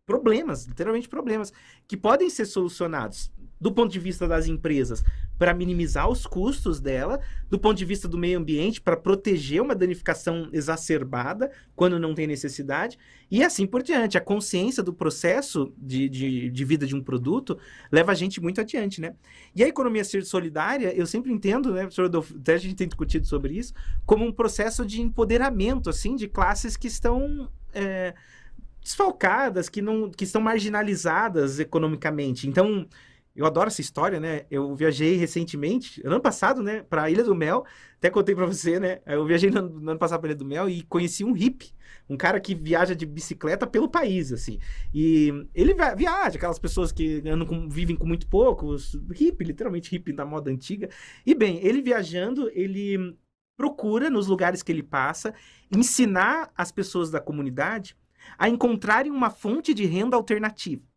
problemas, 0.03 0.65
literalmente 0.65 1.07
problemas, 1.07 1.53
que 1.87 1.95
podem 1.95 2.29
ser 2.29 2.45
solucionados 2.45 3.31
do 3.61 3.71
ponto 3.71 3.91
de 3.91 3.99
vista 3.99 4.27
das 4.27 4.47
empresas, 4.47 5.03
para 5.41 5.55
minimizar 5.55 6.07
os 6.07 6.27
custos 6.27 6.79
dela, 6.79 7.19
do 7.49 7.57
ponto 7.57 7.75
de 7.75 7.83
vista 7.83 8.07
do 8.07 8.15
meio 8.15 8.37
ambiente, 8.37 8.79
para 8.79 8.95
proteger 8.95 9.59
uma 9.59 9.73
danificação 9.73 10.47
exacerbada 10.53 11.49
quando 11.75 11.97
não 11.97 12.13
tem 12.13 12.27
necessidade, 12.27 12.95
e 13.31 13.43
assim 13.43 13.65
por 13.65 13.81
diante. 13.81 14.19
A 14.19 14.21
consciência 14.21 14.83
do 14.83 14.93
processo 14.93 15.73
de, 15.75 16.07
de, 16.07 16.51
de 16.51 16.63
vida 16.63 16.85
de 16.85 16.95
um 16.95 17.01
produto 17.01 17.57
leva 17.91 18.11
a 18.11 18.13
gente 18.13 18.39
muito 18.39 18.61
adiante, 18.61 19.01
né? 19.01 19.15
E 19.55 19.63
a 19.63 19.67
economia 19.67 20.03
ser 20.03 20.23
solidária, 20.25 20.93
eu 20.93 21.07
sempre 21.07 21.33
entendo, 21.33 21.73
né, 21.73 21.81
professor 21.81 22.05
Adolfo, 22.05 22.37
até 22.37 22.53
a 22.53 22.59
gente 22.59 22.75
tem 22.75 22.87
discutido 22.87 23.25
sobre 23.25 23.57
isso, 23.57 23.73
como 24.05 24.23
um 24.23 24.31
processo 24.31 24.85
de 24.85 25.01
empoderamento, 25.01 25.89
assim, 25.89 26.15
de 26.15 26.27
classes 26.27 26.77
que 26.77 26.85
estão. 26.85 27.49
É, 27.73 28.13
desfalcadas, 28.83 29.69
que 29.69 29.81
não 29.81 30.09
que 30.09 30.23
estão 30.23 30.41
marginalizadas 30.41 31.59
economicamente. 31.59 32.47
Então, 32.47 32.87
eu 33.35 33.45
adoro 33.45 33.67
essa 33.67 33.81
história, 33.81 34.19
né? 34.19 34.45
Eu 34.51 34.75
viajei 34.75 35.15
recentemente, 35.15 36.01
ano 36.05 36.19
passado, 36.19 36.61
né, 36.61 36.83
para 36.83 37.09
Ilha 37.09 37.23
do 37.23 37.33
Mel. 37.33 37.65
Até 37.97 38.09
contei 38.09 38.35
para 38.35 38.45
você, 38.45 38.79
né? 38.79 38.99
Eu 39.05 39.25
viajei 39.25 39.49
no, 39.49 39.61
no 39.61 39.91
ano 39.91 39.99
passado 39.99 40.19
para 40.19 40.29
Ilha 40.29 40.37
do 40.37 40.45
Mel 40.45 40.69
e 40.69 40.83
conheci 40.83 41.23
um 41.23 41.31
hippie, 41.31 41.71
um 42.09 42.17
cara 42.17 42.39
que 42.39 42.53
viaja 42.53 42.95
de 42.95 43.05
bicicleta 43.05 43.65
pelo 43.65 43.87
país, 43.87 44.33
assim. 44.33 44.59
E 44.93 45.31
ele 45.53 45.73
viaja, 45.95 46.37
aquelas 46.37 46.59
pessoas 46.59 46.91
que 46.91 47.21
andam 47.27 47.47
com, 47.47 47.69
vivem 47.69 47.95
com 47.95 48.05
muito 48.05 48.27
pouco, 48.27 48.75
hippie, 49.13 49.45
literalmente 49.45 49.89
hippie 49.89 50.13
da 50.13 50.25
moda 50.25 50.51
antiga. 50.51 50.89
E 51.25 51.33
bem, 51.33 51.59
ele 51.63 51.81
viajando, 51.81 52.49
ele 52.53 53.15
procura 53.55 54.09
nos 54.09 54.27
lugares 54.27 54.63
que 54.63 54.71
ele 54.71 54.83
passa 54.83 55.33
ensinar 55.71 56.51
as 56.57 56.71
pessoas 56.71 57.11
da 57.11 57.21
comunidade 57.21 57.95
a 58.37 58.49
encontrarem 58.49 59.11
uma 59.11 59.29
fonte 59.29 59.73
de 59.73 59.85
renda 59.85 60.17
alternativa. 60.17 60.90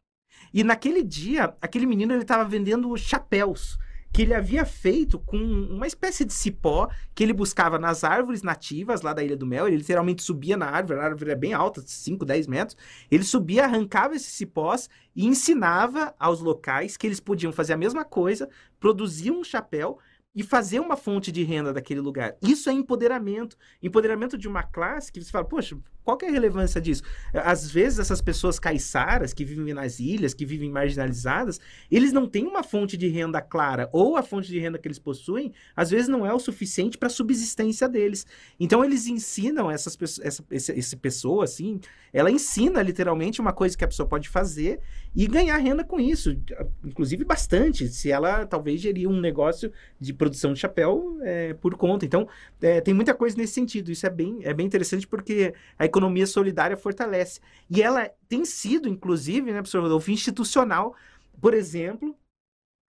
E 0.55 0.63
naquele 0.63 1.03
dia, 1.03 1.53
aquele 1.61 1.85
menino 1.85 2.15
ele 2.15 2.23
estava 2.23 2.49
vendendo 2.49 2.97
chapéus 2.97 3.77
que 4.13 4.23
ele 4.23 4.33
havia 4.33 4.65
feito 4.65 5.19
com 5.19 5.37
uma 5.37 5.89
espécie 5.89 6.25
de 6.25 6.33
cipó 6.33 6.89
que 7.13 7.25
ele 7.25 7.33
buscava 7.33 7.81
nas 7.81 8.05
árvores 8.05 8.45
nativas 8.45 9.03
lá 9.03 9.13
da 9.13 9.25
Ilha 9.25 9.37
do 9.37 9.45
Mel. 9.45 9.67
Ele 9.67 9.79
literalmente 9.79 10.23
subia 10.23 10.57
na 10.57 10.67
árvore, 10.67 11.01
a 11.01 11.03
árvore 11.03 11.33
é 11.33 11.35
bem 11.35 11.53
alta, 11.53 11.83
5, 11.85 12.25
10 12.25 12.47
metros. 12.47 12.77
Ele 13.11 13.25
subia, 13.25 13.65
arrancava 13.65 14.15
esses 14.15 14.33
cipós 14.33 14.89
e 15.17 15.27
ensinava 15.27 16.15
aos 16.17 16.41
locais 16.41 16.97
que 16.97 17.09
eles 17.09 17.19
podiam 17.19 17.53
fazer 17.53 17.73
a 17.73 17.77
mesma 17.77 18.05
coisa, 18.05 18.49
produzir 18.79 19.33
um 19.33 19.43
chapéu 19.43 19.99
e 20.33 20.45
fazer 20.45 20.79
uma 20.79 20.97
fonte 20.97 21.33
de 21.33 21.43
renda 21.43 21.73
daquele 21.73 22.01
lugar. 22.01 22.37
Isso 22.41 22.71
é 22.71 22.73
empoderamento. 22.73 23.57
Empoderamento 23.83 24.39
de 24.39 24.47
uma 24.47 24.63
classe 24.63 25.11
que 25.11 25.21
você 25.21 25.33
fala, 25.33 25.45
poxa, 25.45 25.77
qual 26.05 26.19
é 26.23 26.29
a 26.29 26.31
relevância 26.31 26.81
disso? 26.81 27.03
Às 27.33 27.71
vezes, 27.71 27.99
essas 27.99 28.21
pessoas 28.21 28.59
caiçaras 28.59 29.33
que 29.33 29.45
vivem 29.45 29.73
nas 29.73 29.99
ilhas, 29.99 30.35
que 30.35 30.45
vivem 30.45 30.71
marginalizadas, 30.71 31.59
eles 31.91 32.13
não 32.13 32.27
têm 32.29 32.47
uma 32.47 32.63
fonte 32.63 32.97
de 32.97 33.09
renda 33.09 33.41
clara, 33.41 33.89
ou 33.93 34.17
a 34.17 34.23
fonte 34.23 34.49
de 34.49 34.59
renda 34.59 34.79
que 34.79 34.87
eles 34.87 34.99
possuem, 34.99 35.53
às 35.75 35.91
vezes 35.91 36.07
não 36.07 36.27
é 36.27 36.33
o 36.33 36.39
suficiente 36.39 36.99
para 36.99 37.07
a 37.07 37.11
subsistência 37.11 37.89
deles. 37.89 38.27
Então, 38.61 38.85
eles 38.85 39.07
ensinam 39.07 39.71
essas 39.71 39.97
essa, 40.21 40.45
essa, 40.51 40.79
essa 40.79 40.97
pessoa, 40.97 41.45
assim, 41.45 41.81
ela 42.13 42.31
ensina 42.31 42.83
literalmente 42.83 43.41
uma 43.41 43.53
coisa 43.53 43.77
que 43.77 43.85
a 43.85 43.89
pessoa 43.89 44.09
pode 44.09 44.29
fazer 44.29 44.81
e 45.17 45.27
ganhar 45.27 45.57
renda 45.57 45.85
com 45.85 45.99
isso, 45.99 46.37
inclusive 46.85 47.25
bastante, 47.25 47.89
se 47.89 48.11
ela 48.11 48.45
talvez 48.45 48.81
gerir 48.81 49.09
um 49.09 49.21
negócio 49.21 49.73
de 49.99 50.13
produção 50.13 50.53
de 50.53 50.59
chapéu 50.59 51.19
é, 51.23 51.55
por 51.55 51.77
conta. 51.77 52.05
Então, 52.05 52.29
é, 52.61 52.81
tem 52.81 52.93
muita 52.93 53.15
coisa 53.15 53.37
nesse 53.37 53.55
sentido. 53.55 53.91
Isso 53.91 54.07
é 54.07 54.11
bem, 54.11 54.41
é 54.43 54.53
bem 54.53 54.67
interessante 54.67 55.07
porque 55.07 55.55
a 55.79 55.85
economia 55.95 56.27
solidária 56.27 56.77
fortalece. 56.77 57.41
E 57.71 57.81
ela 57.81 58.11
tem 58.29 58.45
sido, 58.45 58.89
inclusive, 58.89 59.53
né, 59.53 59.59
professor 59.59 59.83
Rodolfo, 59.83 60.11
institucional. 60.11 60.95
Por 61.41 61.55
exemplo, 61.55 62.17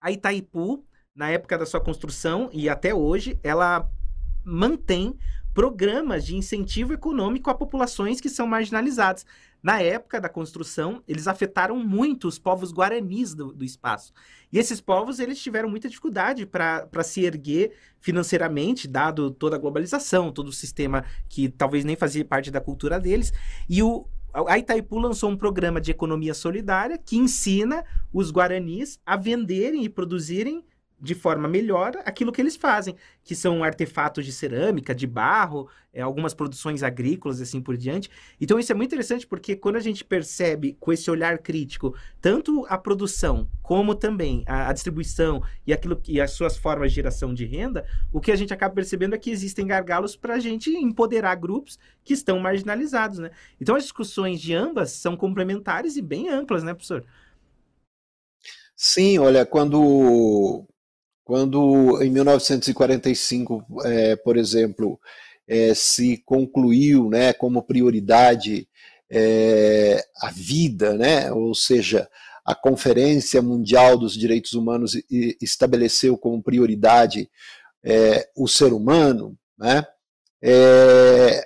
a 0.02 0.12
Itaipu, 0.12 0.84
na 1.16 1.30
época 1.30 1.58
da 1.58 1.66
sua 1.66 1.80
construção 1.80 2.50
e 2.52 2.68
até 2.68 2.94
hoje, 2.94 3.40
ela 3.44 3.88
mantém 4.44 5.18
programas 5.54 6.26
de 6.26 6.36
incentivo 6.36 6.94
econômico 6.94 7.50
a 7.50 7.56
populações 7.56 8.20
que 8.20 8.30
são 8.30 8.46
marginalizadas. 8.46 9.26
Na 9.66 9.82
época 9.82 10.22
da 10.22 10.30
construção, 10.30 11.02
eles 11.08 11.28
afetaram 11.28 11.76
muito 11.76 12.28
os 12.28 12.38
povos 12.38 12.72
guaranis 12.72 13.34
do, 13.34 13.52
do 13.52 13.66
espaço. 13.66 14.14
E 14.54 14.60
esses 14.60 14.80
povos, 14.80 15.18
eles 15.18 15.42
tiveram 15.42 15.68
muita 15.68 15.90
dificuldade 15.90 16.46
para 16.46 17.04
se 17.04 17.26
erguer 17.26 17.72
financeiramente, 18.00 18.88
dado 18.88 19.32
toda 19.32 19.56
a 19.56 19.60
globalização, 19.60 20.32
todo 20.32 20.50
o 20.50 20.54
sistema 20.54 21.04
que 21.28 21.50
talvez 21.50 21.84
nem 21.84 21.96
fazia 21.96 22.24
parte 22.24 22.52
da 22.52 22.62
cultura 22.62 23.00
deles. 23.00 23.34
E 23.68 23.82
o, 23.82 24.08
a 24.32 24.60
Itaipu 24.60 25.00
lançou 25.00 25.32
um 25.32 25.36
programa 25.36 25.82
de 25.82 25.90
economia 25.90 26.36
solidária 26.36 26.96
que 26.96 27.18
ensina 27.18 27.84
os 28.14 28.30
guaranis 28.30 29.00
a 29.04 29.18
venderem 29.18 29.84
e 29.84 29.90
produzirem 29.90 30.64
de 31.00 31.14
forma 31.14 31.48
melhor 31.48 31.94
aquilo 32.06 32.32
que 32.32 32.42
eles 32.42 32.56
fazem, 32.56 32.96
que 33.24 33.36
são 33.36 33.64
artefatos 33.64 34.26
de 34.26 34.32
cerâmica, 34.32 34.96
de 34.96 35.06
barro, 35.06 35.68
é, 35.94 36.02
algumas 36.02 36.34
produções 36.34 36.84
agrícolas 36.84 37.42
assim 37.42 37.62
por 37.62 37.78
diante. 37.78 38.10
Então 38.40 38.60
isso 38.60 38.72
é 38.72 38.76
muito 38.76 38.90
interessante 38.90 39.26
porque 39.26 39.56
quando 39.56 39.76
a 39.76 39.80
gente 39.80 40.04
percebe 40.04 40.76
com 40.80 40.92
esse 40.92 41.10
olhar 41.10 41.38
crítico 41.40 41.96
tanto 42.22 42.66
a 42.68 42.78
produção 42.78 43.50
como 43.62 43.96
também 43.96 44.44
a, 44.46 44.70
a 44.70 44.74
distribuição 44.74 45.42
e 45.66 45.74
aquilo 45.74 46.02
e 46.08 46.20
as 46.20 46.32
suas 46.32 46.58
formas 46.58 46.92
de 46.92 46.96
geração 46.96 47.34
de 47.34 47.46
renda, 47.46 47.86
o 48.12 48.20
que 48.20 48.32
a 48.32 48.36
gente 48.36 48.54
acaba 48.54 48.76
percebendo 48.76 49.16
é 49.16 49.18
que 49.18 49.32
existem 49.32 49.66
gargalos 49.66 50.16
para 50.16 50.36
a 50.36 50.40
gente 50.40 50.70
empoderar 50.70 51.36
grupos 51.36 51.80
que 52.04 52.14
estão 52.14 52.40
marginalizados, 52.40 53.20
né? 53.20 53.32
Então 53.60 53.76
as 53.76 53.84
discussões 53.84 54.40
de 54.40 54.54
ambas 54.54 54.92
são 54.92 55.16
complementares 55.16 55.98
e 55.98 56.02
bem 56.02 56.30
amplas, 56.30 56.64
né, 56.64 56.74
professor? 56.74 57.06
Sim, 58.76 59.18
olha, 59.20 59.46
quando 59.46 60.68
quando, 61.26 62.02
em 62.04 62.12
1945, 62.12 63.66
é, 63.84 64.16
por 64.16 64.38
exemplo, 64.38 65.00
é, 65.48 65.74
se 65.74 66.18
concluiu 66.24 67.10
né, 67.10 67.34
como 67.34 67.64
prioridade 67.64 68.70
é, 69.10 70.06
a 70.22 70.30
vida, 70.30 70.94
né, 70.94 71.32
ou 71.32 71.56
seja, 71.56 72.08
a 72.46 72.54
Conferência 72.54 73.42
Mundial 73.42 73.98
dos 73.98 74.16
Direitos 74.16 74.54
Humanos 74.54 74.96
estabeleceu 75.42 76.16
como 76.16 76.44
prioridade 76.44 77.28
é, 77.84 78.30
o 78.38 78.48
ser 78.48 78.72
humano, 78.72 79.36
né, 79.58 79.84
é, 80.44 81.44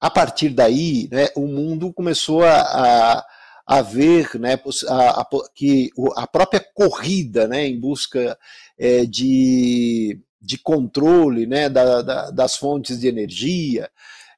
a 0.00 0.10
partir 0.10 0.48
daí, 0.48 1.08
né, 1.12 1.28
o 1.36 1.46
mundo 1.46 1.92
começou 1.92 2.42
a, 2.42 3.24
a, 3.64 3.82
ver 3.82 4.30
né, 4.34 4.60
a, 4.88 5.20
a, 5.20 5.26
que 5.54 5.90
a 6.16 6.26
própria 6.26 6.64
corrida 6.74 7.46
né, 7.46 7.68
em 7.68 7.78
busca 7.78 8.36
é, 8.78 9.04
de, 9.04 10.20
de 10.40 10.58
controle 10.58 11.46
né, 11.46 11.68
da, 11.68 12.02
da, 12.02 12.30
das 12.30 12.56
fontes 12.56 13.00
de 13.00 13.08
energia 13.08 13.90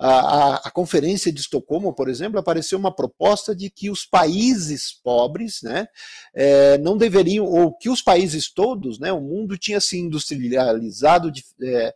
a, 0.01 0.69
a, 0.69 0.71
Conferência 0.71 1.31
de 1.31 1.41
Estocolmo, 1.41 1.93
por 1.93 2.09
exemplo, 2.09 2.39
apareceu 2.39 2.79
uma 2.79 2.95
proposta 2.95 3.55
de 3.55 3.69
que 3.69 3.91
os 3.91 4.07
países 4.07 4.93
pobres 4.93 5.61
né, 5.63 5.87
é, 6.35 6.79
não 6.79 6.97
deveriam, 6.97 7.45
ou 7.45 7.77
que 7.77 7.91
os 7.91 8.01
países 8.01 8.51
todos, 8.51 8.99
né, 8.99 9.13
o 9.13 9.21
mundo 9.21 9.59
tinha 9.59 9.79
se 9.79 9.99
industrializado, 9.99 11.31
é, 11.63 11.95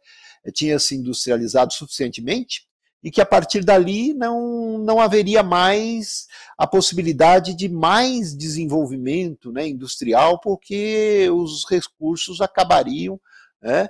tinha 0.53 0.79
se 0.79 0.95
industrializado 0.95 1.73
suficientemente 1.73 2.67
e 3.05 3.11
que 3.11 3.21
a 3.21 3.27
partir 3.27 3.63
dali 3.63 4.15
não, 4.15 4.79
não 4.79 4.99
haveria 4.99 5.43
mais 5.43 6.27
a 6.57 6.67
possibilidade 6.67 7.55
de 7.55 7.69
mais 7.69 8.35
desenvolvimento 8.35 9.53
né, 9.53 9.69
industrial, 9.69 10.41
porque 10.41 11.29
os 11.31 11.69
recursos 11.69 12.41
acabariam 12.41 13.21
né, 13.63 13.87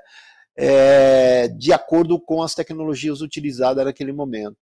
é, 0.57 1.47
de 1.47 1.73
acordo 1.73 2.19
com 2.21 2.43
as 2.43 2.57
tecnologias 2.57 3.21
utilizadas 3.21 3.85
naquele 3.85 4.13
momento. 4.13 4.57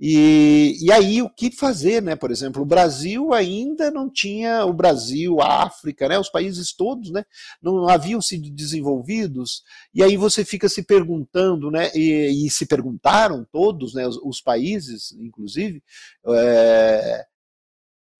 E, 0.00 0.76
e 0.82 0.92
aí 0.92 1.22
o 1.22 1.30
que 1.30 1.50
fazer, 1.50 2.02
né? 2.02 2.16
Por 2.16 2.30
exemplo, 2.30 2.62
o 2.62 2.66
Brasil 2.66 3.32
ainda 3.32 3.90
não 3.90 4.10
tinha, 4.10 4.64
o 4.64 4.72
Brasil, 4.72 5.40
a 5.40 5.62
África, 5.64 6.08
né? 6.08 6.18
Os 6.18 6.28
países 6.28 6.72
todos, 6.74 7.10
né? 7.10 7.24
Não 7.62 7.88
haviam 7.88 8.20
sido 8.20 8.50
desenvolvidos. 8.50 9.62
E 9.94 10.02
aí 10.02 10.16
você 10.16 10.44
fica 10.44 10.68
se 10.68 10.82
perguntando, 10.82 11.70
né? 11.70 11.90
E, 11.94 12.46
e 12.46 12.50
se 12.50 12.66
perguntaram 12.66 13.46
todos, 13.52 13.94
né? 13.94 14.06
Os, 14.06 14.16
os 14.16 14.40
países, 14.40 15.12
inclusive, 15.12 15.82
é, 16.28 17.24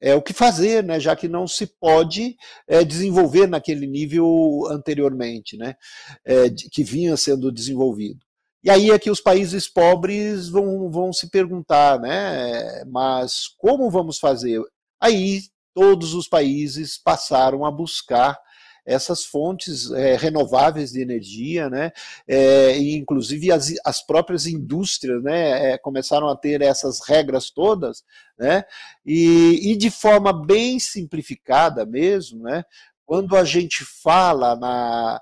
é, 0.01 0.15
o 0.15 0.23
que 0.23 0.35
fazer, 0.35 0.85
né, 0.85 1.01
já 1.01 1.17
que 1.17 1.27
não 1.27 1.49
se 1.49 1.67
pode 1.67 2.37
é, 2.69 2.85
desenvolver 2.85 3.47
naquele 3.47 3.87
nível 3.87 4.67
anteriormente, 4.71 5.57
né, 5.57 5.77
é, 6.25 6.51
que 6.51 6.85
vinha 6.85 7.17
sendo 7.17 7.51
desenvolvido. 7.51 8.21
E 8.65 8.71
aí 8.71 8.91
é 8.91 8.99
que 8.99 9.11
os 9.11 9.21
países 9.21 9.69
pobres 9.69 10.49
vão, 10.49 10.91
vão 10.91 11.13
se 11.13 11.29
perguntar, 11.29 12.01
né? 12.01 12.83
Mas 12.87 13.49
como 13.59 13.91
vamos 13.91 14.19
fazer? 14.19 14.59
Aí 14.99 15.43
todos 15.75 16.15
os 16.15 16.27
países 16.27 16.97
passaram 16.97 17.67
a 17.67 17.71
buscar 17.71 18.39
essas 18.87 19.25
fontes 19.25 19.91
é, 19.93 20.17
renováveis 20.17 20.93
de 20.93 21.03
energia, 21.03 21.69
né? 21.69 21.93
É, 22.27 22.79
e 22.79 22.97
inclusive 22.97 23.53
as, 23.53 23.75
as 23.85 24.05
próprias 24.05 24.47
indústrias, 24.47 25.23
né? 25.23 25.73
É, 25.73 25.79
começaram 25.79 26.29
a 26.29 26.37
ter 26.37 26.63
essas 26.63 27.07
regras 27.07 27.51
todas, 27.51 28.03
né? 28.39 28.65
E, 29.05 29.73
e 29.73 29.77
de 29.77 29.91
forma 29.91 30.33
bem 30.33 30.79
simplificada 30.79 31.85
mesmo, 31.85 32.45
né? 32.45 32.65
Quando 33.05 33.37
a 33.37 33.45
gente 33.45 33.85
fala 33.85 34.57
na 34.57 35.21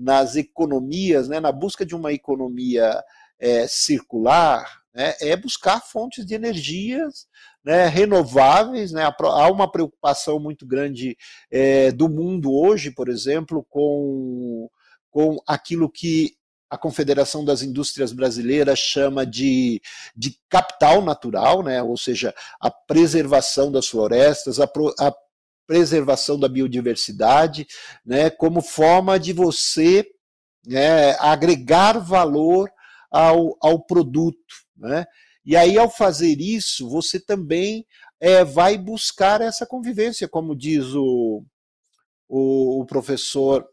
nas 0.00 0.34
economias, 0.34 1.28
né, 1.28 1.38
na 1.38 1.52
busca 1.52 1.84
de 1.84 1.94
uma 1.94 2.10
economia 2.10 3.02
é, 3.38 3.66
circular, 3.68 4.80
né, 4.94 5.14
é 5.20 5.36
buscar 5.36 5.80
fontes 5.80 6.24
de 6.24 6.34
energias 6.34 7.26
né, 7.62 7.86
renováveis. 7.86 8.92
Né, 8.92 9.02
há 9.04 9.50
uma 9.50 9.70
preocupação 9.70 10.40
muito 10.40 10.66
grande 10.66 11.16
é, 11.50 11.92
do 11.92 12.08
mundo 12.08 12.50
hoje, 12.50 12.90
por 12.90 13.10
exemplo, 13.10 13.64
com, 13.68 14.70
com 15.10 15.36
aquilo 15.46 15.90
que 15.90 16.34
a 16.70 16.78
Confederação 16.78 17.44
das 17.44 17.62
Indústrias 17.62 18.12
Brasileiras 18.12 18.78
chama 18.78 19.26
de, 19.26 19.82
de 20.16 20.38
capital 20.48 21.02
natural, 21.02 21.62
né, 21.62 21.82
ou 21.82 21.96
seja, 21.96 22.32
a 22.58 22.70
preservação 22.70 23.70
das 23.70 23.88
florestas, 23.88 24.60
a, 24.60 24.70
a 24.98 25.12
preservação 25.70 26.36
da 26.36 26.48
biodiversidade, 26.48 27.64
né, 28.04 28.28
como 28.28 28.60
forma 28.60 29.20
de 29.20 29.32
você 29.32 30.04
né, 30.66 31.12
agregar 31.20 31.96
valor 32.00 32.68
ao, 33.08 33.56
ao 33.62 33.80
produto. 33.80 34.52
Né? 34.76 35.06
E 35.44 35.56
aí, 35.56 35.78
ao 35.78 35.88
fazer 35.88 36.40
isso, 36.40 36.90
você 36.90 37.20
também 37.20 37.86
é, 38.18 38.44
vai 38.44 38.76
buscar 38.76 39.40
essa 39.40 39.64
convivência, 39.64 40.26
como 40.28 40.56
diz 40.56 40.86
o, 40.86 41.44
o, 42.28 42.80
o 42.80 42.84
professor 42.84 43.64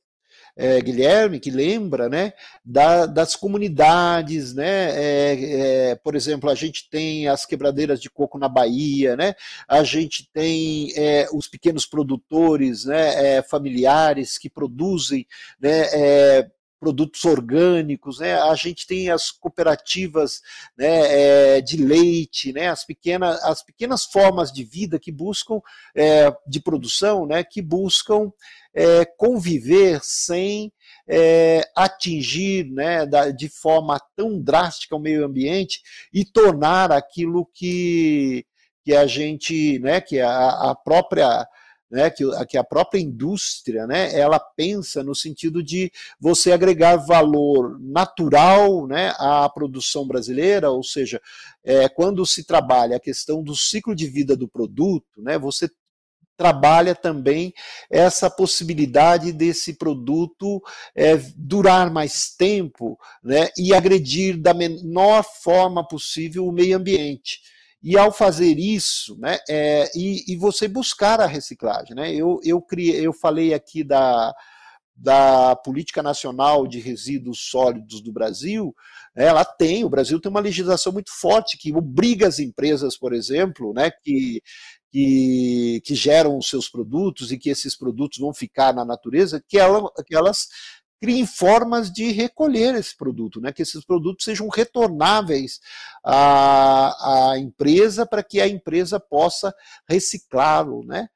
é, 0.58 0.82
Guilherme, 0.82 1.40
que 1.40 1.52
lembra 1.52 2.10
né, 2.10 2.34
da, 2.66 3.06
das 3.06 3.36
comunidades, 3.36 4.54
né, 4.54 4.90
é, 4.92 5.92
é, 5.92 5.96
por 5.96 6.16
exemplo, 6.16 6.50
a 6.50 6.56
gente 6.56 6.90
tem 6.90 7.28
as 7.28 7.46
quebradeiras 7.46 8.02
de 8.02 8.10
coco 8.10 8.40
na 8.40 8.50
Bahia, 8.50 9.16
né, 9.16 9.36
a 9.68 9.84
gente 9.84 10.28
tem 10.34 10.92
é, 10.96 11.28
os 11.32 11.48
pequenos 11.48 11.86
produtores 11.86 12.86
né, 12.86 13.38
é, 13.38 13.42
familiares 13.44 14.38
que 14.38 14.50
produzem 14.50 15.28
né, 15.62 16.50
produtos 16.80 17.24
orgânicos, 17.26 18.20
né? 18.20 18.36
A 18.36 18.56
gente 18.56 18.86
tem 18.86 19.10
as 19.10 19.32
cooperativas 19.32 20.42
né, 20.78 21.58
é, 21.58 21.62
de 21.62 21.78
leite, 21.78 22.54
né? 22.54 22.70
As 22.70 22.86
pequenas, 22.86 23.44
as 23.44 23.64
pequenas 23.64 24.06
formas 24.06 24.52
de 24.52 24.64
vida 24.64 25.00
que 25.00 25.12
buscam 25.12 25.60
é, 25.96 26.34
de 26.48 26.60
produção, 26.60 27.26
né? 27.26 27.44
Que 27.44 27.62
buscam 27.62 28.32
é, 28.74 29.06
conviver 29.06 30.00
sem 30.04 30.72
é, 31.08 31.64
atingir 31.76 32.70
né, 32.70 33.06
da, 33.06 33.32
de 33.32 33.50
forma 33.50 34.00
tão 34.16 34.40
drástica 34.40 34.96
o 34.96 35.00
meio 35.00 35.26
ambiente 35.26 35.82
e 36.14 36.24
tornar 36.24 36.92
aquilo 36.92 37.50
que, 37.54 38.46
que 38.84 38.94
a 38.94 39.08
gente, 39.08 39.80
né, 39.80 40.00
que 40.00 40.20
a, 40.20 40.50
a 40.70 40.76
própria 40.76 41.48
né, 41.90 42.10
que, 42.10 42.24
que 42.48 42.58
a 42.58 42.64
própria 42.64 43.00
indústria, 43.00 43.88
né, 43.88 44.14
ela 44.18 44.40
pensa 44.40 45.04
no 45.04 45.16
sentido 45.16 45.64
de 45.64 45.92
você 46.20 46.52
agregar 46.52 46.98
valor 46.98 47.80
natural, 47.80 48.86
né, 48.88 49.14
à 49.18 49.50
produção 49.50 50.06
brasileira, 50.06 50.70
ou 50.70 50.84
seja, 50.84 51.22
é, 51.64 51.88
quando 51.88 52.26
se 52.26 52.46
trabalha 52.46 52.98
a 52.98 53.02
questão 53.02 53.42
do 53.42 53.56
ciclo 53.56 53.96
de 53.96 54.08
vida 54.08 54.36
do 54.36 54.48
produto, 54.48 55.22
né, 55.22 55.38
você 55.38 55.70
trabalha 56.38 56.94
também 56.94 57.52
essa 57.90 58.30
possibilidade 58.30 59.34
desse 59.34 59.74
produto 59.74 60.62
é, 60.96 61.18
durar 61.36 61.92
mais 61.92 62.30
tempo 62.30 62.98
né, 63.24 63.50
e 63.58 63.74
agredir 63.74 64.40
da 64.40 64.54
menor 64.54 65.26
forma 65.42 65.86
possível 65.86 66.46
o 66.46 66.52
meio 66.52 66.78
ambiente. 66.78 67.40
E 67.82 67.98
ao 67.98 68.12
fazer 68.12 68.58
isso, 68.58 69.18
né, 69.20 69.38
é, 69.48 69.90
e, 69.96 70.34
e, 70.34 70.36
você 70.36 70.68
buscar 70.68 71.22
a 71.22 71.28
reciclagem, 71.28 71.96
né, 71.96 72.12
eu, 72.14 72.40
eu, 72.44 72.60
criei, 72.60 73.06
eu 73.06 73.14
falei 73.14 73.54
aqui 73.54 73.84
da, 73.84 74.34
da 74.96 75.56
Política 75.56 76.02
Nacional 76.02 76.68
de 76.68 76.80
Resíduos 76.80 77.48
Sólidos 77.50 78.02
do 78.02 78.12
Brasil, 78.12 78.76
ela 79.16 79.46
tem, 79.46 79.86
o 79.86 79.90
Brasil 79.90 80.20
tem 80.20 80.30
uma 80.30 80.40
legislação 80.40 80.92
muito 80.92 81.12
forte 81.12 81.58
que 81.58 81.72
obriga 81.72 82.28
as 82.28 82.40
empresas, 82.40 82.98
por 82.98 83.14
exemplo, 83.14 83.72
né, 83.74 83.92
que, 83.92 84.42
que, 84.92 85.82
que 85.86 85.94
geram 85.94 86.38
os 86.38 86.50
seus 86.50 86.68
produtos 86.68 87.32
e 87.32 87.38
que 87.38 87.50
esses 87.50 87.78
produtos 87.78 88.18
vão 88.18 88.34
ficar 88.34 88.74
na 88.74 88.84
natureza, 88.84 89.44
que, 89.48 89.60
ela, 89.60 89.88
que 90.06 90.16
elas 90.16 90.48
criem 91.00 91.26
formas 91.26 91.92
de 91.92 92.12
recolher 92.12 92.76
esse 92.76 92.96
produto, 92.96 93.40
né? 93.40 93.52
que 93.52 93.62
esses 93.62 93.86
produtos 93.86 94.26
sejam 94.26 94.48
retornáveis 94.48 95.60
à, 96.04 97.32
à 97.32 97.40
empresa 97.40 98.06
para 98.06 98.24
que 98.24 98.42
a 98.42 98.48
empresa 98.48 99.00
possa 99.00 99.54
reciclá-lo. 99.88 100.84
Né? 100.84 101.08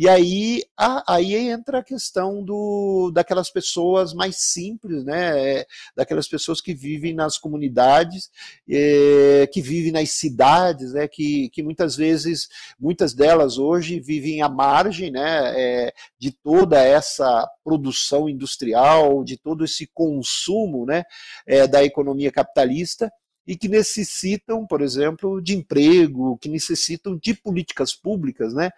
E 0.00 0.08
aí, 0.08 0.62
a, 0.76 1.16
aí 1.16 1.34
entra 1.34 1.80
a 1.80 1.82
questão 1.82 2.40
do, 2.40 3.10
daquelas 3.12 3.50
pessoas 3.50 4.14
mais 4.14 4.36
simples, 4.36 5.02
né? 5.02 5.58
É, 5.58 5.66
daquelas 5.96 6.28
pessoas 6.28 6.60
que 6.60 6.72
vivem 6.72 7.12
nas 7.12 7.36
comunidades, 7.36 8.30
é, 8.70 9.48
que 9.52 9.60
vivem 9.60 9.90
nas 9.90 10.12
cidades, 10.12 10.92
né? 10.92 11.08
que, 11.08 11.50
que 11.50 11.64
muitas 11.64 11.96
vezes, 11.96 12.48
muitas 12.78 13.12
delas 13.12 13.58
hoje 13.58 13.98
vivem 13.98 14.40
à 14.40 14.48
margem 14.48 15.10
né? 15.10 15.60
É, 15.60 15.92
de 16.16 16.30
toda 16.30 16.80
essa 16.80 17.50
produção 17.64 18.28
industrial, 18.28 19.24
de 19.24 19.36
todo 19.36 19.64
esse 19.64 19.84
consumo 19.92 20.86
né? 20.86 21.02
É, 21.44 21.66
da 21.66 21.82
economia 21.82 22.30
capitalista 22.30 23.10
e 23.48 23.56
que 23.56 23.66
necessitam, 23.66 24.66
por 24.66 24.82
exemplo, 24.82 25.40
de 25.40 25.56
emprego, 25.56 26.36
que 26.36 26.50
necessitam 26.50 27.16
de 27.16 27.32
políticas 27.32 27.94
públicas, 27.94 28.52
né, 28.52 28.70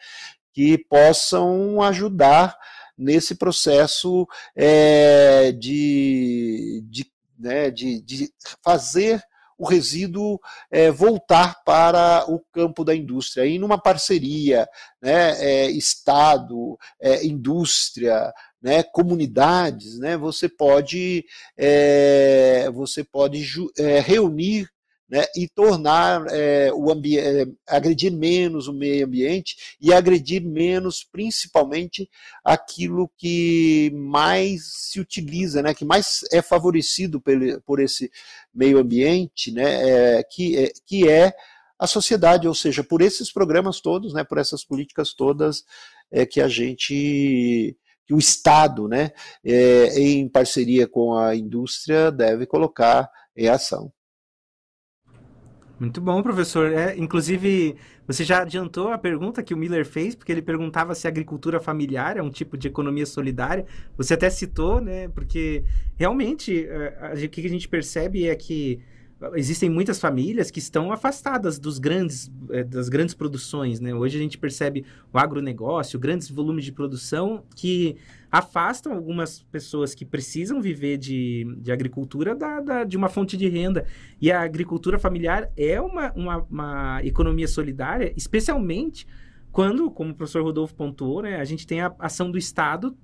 que 0.61 0.77
possam 0.77 1.81
ajudar 1.81 2.55
nesse 2.97 3.35
processo 3.35 4.29
é, 4.55 5.53
de, 5.53 6.85
de, 6.87 7.11
né, 7.39 7.71
de, 7.71 8.03
de, 8.03 8.31
fazer 8.63 9.23
o 9.57 9.67
resíduo 9.67 10.39
é, 10.71 10.91
voltar 10.91 11.63
para 11.65 12.31
o 12.31 12.41
campo 12.53 12.85
da 12.85 12.95
indústria, 12.95 13.47
e 13.47 13.59
numa 13.59 13.81
parceria, 13.81 14.69
né, 15.01 15.31
é, 15.43 15.71
Estado, 15.71 16.79
é, 17.01 17.25
indústria, 17.25 18.31
né, 18.61 18.83
comunidades, 18.83 19.99
né, 19.99 20.15
você 20.15 20.47
pode, 20.47 21.25
é, 21.57 22.71
você 22.71 23.03
pode 23.03 23.47
é, 23.79 23.99
reunir 23.99 24.69
né, 25.11 25.25
e 25.35 25.49
tornar 25.49 26.25
é, 26.31 26.71
o 26.73 26.91
ambiente, 26.91 27.27
é, 27.27 27.47
agredir 27.67 28.13
menos 28.13 28.69
o 28.69 28.73
meio 28.73 29.05
ambiente 29.05 29.77
e 29.81 29.93
agredir 29.93 30.41
menos, 30.41 31.03
principalmente, 31.03 32.09
aquilo 32.45 33.11
que 33.19 33.91
mais 33.93 34.63
se 34.73 35.01
utiliza, 35.01 35.63
né, 35.63 35.75
que 35.75 35.85
mais 35.85 36.21
é 36.33 36.41
favorecido 36.41 37.21
por, 37.21 37.35
por 37.67 37.81
esse 37.81 38.11
meio 38.55 38.79
ambiente, 38.79 39.51
né, 39.51 40.19
é, 40.19 40.23
que, 40.23 40.57
é, 40.57 40.73
que 40.87 41.09
é 41.09 41.35
a 41.77 41.87
sociedade, 41.87 42.47
ou 42.47 42.55
seja, 42.55 42.85
por 42.85 43.03
esses 43.03 43.33
programas 43.33 43.81
todos, 43.81 44.15
né, 44.15 44.23
por 44.23 44.39
essas 44.39 44.65
políticas 44.65 45.13
todas 45.13 45.65
é, 46.11 46.25
que 46.25 46.41
a 46.41 46.47
gente 46.47 47.77
que 48.07 48.15
o 48.15 48.19
Estado, 48.19 48.89
né, 48.89 49.13
é, 49.45 50.01
em 50.01 50.29
parceria 50.29 50.89
com 50.89 51.17
a 51.17 51.37
indústria, 51.37 52.11
deve 52.11 52.45
colocar 52.45 53.09
em 53.37 53.49
ação. 53.49 53.93
Muito 55.81 55.99
bom, 55.99 56.23
professor. 56.23 56.71
É, 56.71 56.95
inclusive, 56.99 57.75
você 58.07 58.23
já 58.23 58.43
adiantou 58.43 58.89
a 58.89 58.99
pergunta 58.99 59.43
que 59.43 59.55
o 59.55 59.57
Miller 59.57 59.87
fez, 59.87 60.15
porque 60.15 60.31
ele 60.31 60.43
perguntava 60.43 60.95
se 60.95 61.07
a 61.07 61.11
agricultura 61.11 61.59
familiar 61.59 62.19
é 62.19 62.23
um 62.23 62.29
tipo 62.29 62.59
de 62.59 62.69
economia 62.69 63.07
solidária. 63.07 63.65
Você 63.97 64.13
até 64.13 64.29
citou, 64.29 64.79
né? 64.79 65.09
Porque 65.09 65.65
realmente 65.97 66.67
é, 66.69 67.15
o 67.25 67.29
que 67.31 67.47
a 67.47 67.49
gente 67.49 67.67
percebe 67.67 68.29
é 68.29 68.37
que 68.37 68.79
existem 69.35 69.69
muitas 69.69 70.01
famílias 70.01 70.51
que 70.51 70.59
estão 70.59 70.91
afastadas 70.91 71.59
dos 71.59 71.79
grandes, 71.79 72.31
é, 72.51 72.65
das 72.65 72.89
grandes 72.89 73.15
produções, 73.15 73.79
né? 73.79 73.95
Hoje 73.95 74.19
a 74.19 74.21
gente 74.21 74.39
percebe 74.39 74.85
o 75.13 75.19
agronegócio, 75.19 75.99
grandes 75.99 76.31
volumes 76.31 76.65
de 76.65 76.73
produção 76.73 77.45
que 77.55 77.97
afastam 78.31 78.93
algumas 78.93 79.43
pessoas 79.43 79.95
que 79.95 80.05
precisam 80.05 80.63
viver 80.63 80.97
de, 80.97 81.47
de 81.59 81.71
agricultura 81.71 82.35
da, 82.35 82.61
da, 82.61 82.85
de 82.85 82.97
uma 82.97 83.09
fonte 83.09 83.37
de 83.37 83.49
renda. 83.49 83.85
E 84.21 84.33
a 84.33 84.41
agricultura 84.41 84.99
familiar 84.99 85.51
é 85.57 85.81
uma, 85.81 86.13
uma, 86.13 86.37
uma 86.51 87.01
economia 87.05 87.49
solidária, 87.49 88.13
especialmente 88.17 89.07
quando, 89.53 89.91
como 89.91 90.13
o 90.13 90.15
professor 90.15 90.43
Rodolfo 90.43 90.75
pontuou, 90.75 91.23
né, 91.23 91.41
a 91.41 91.45
gente 91.45 91.67
tem 91.67 91.81
a 91.81 91.93
ação 91.99 92.31
do 92.31 92.39
Estado 92.39 92.97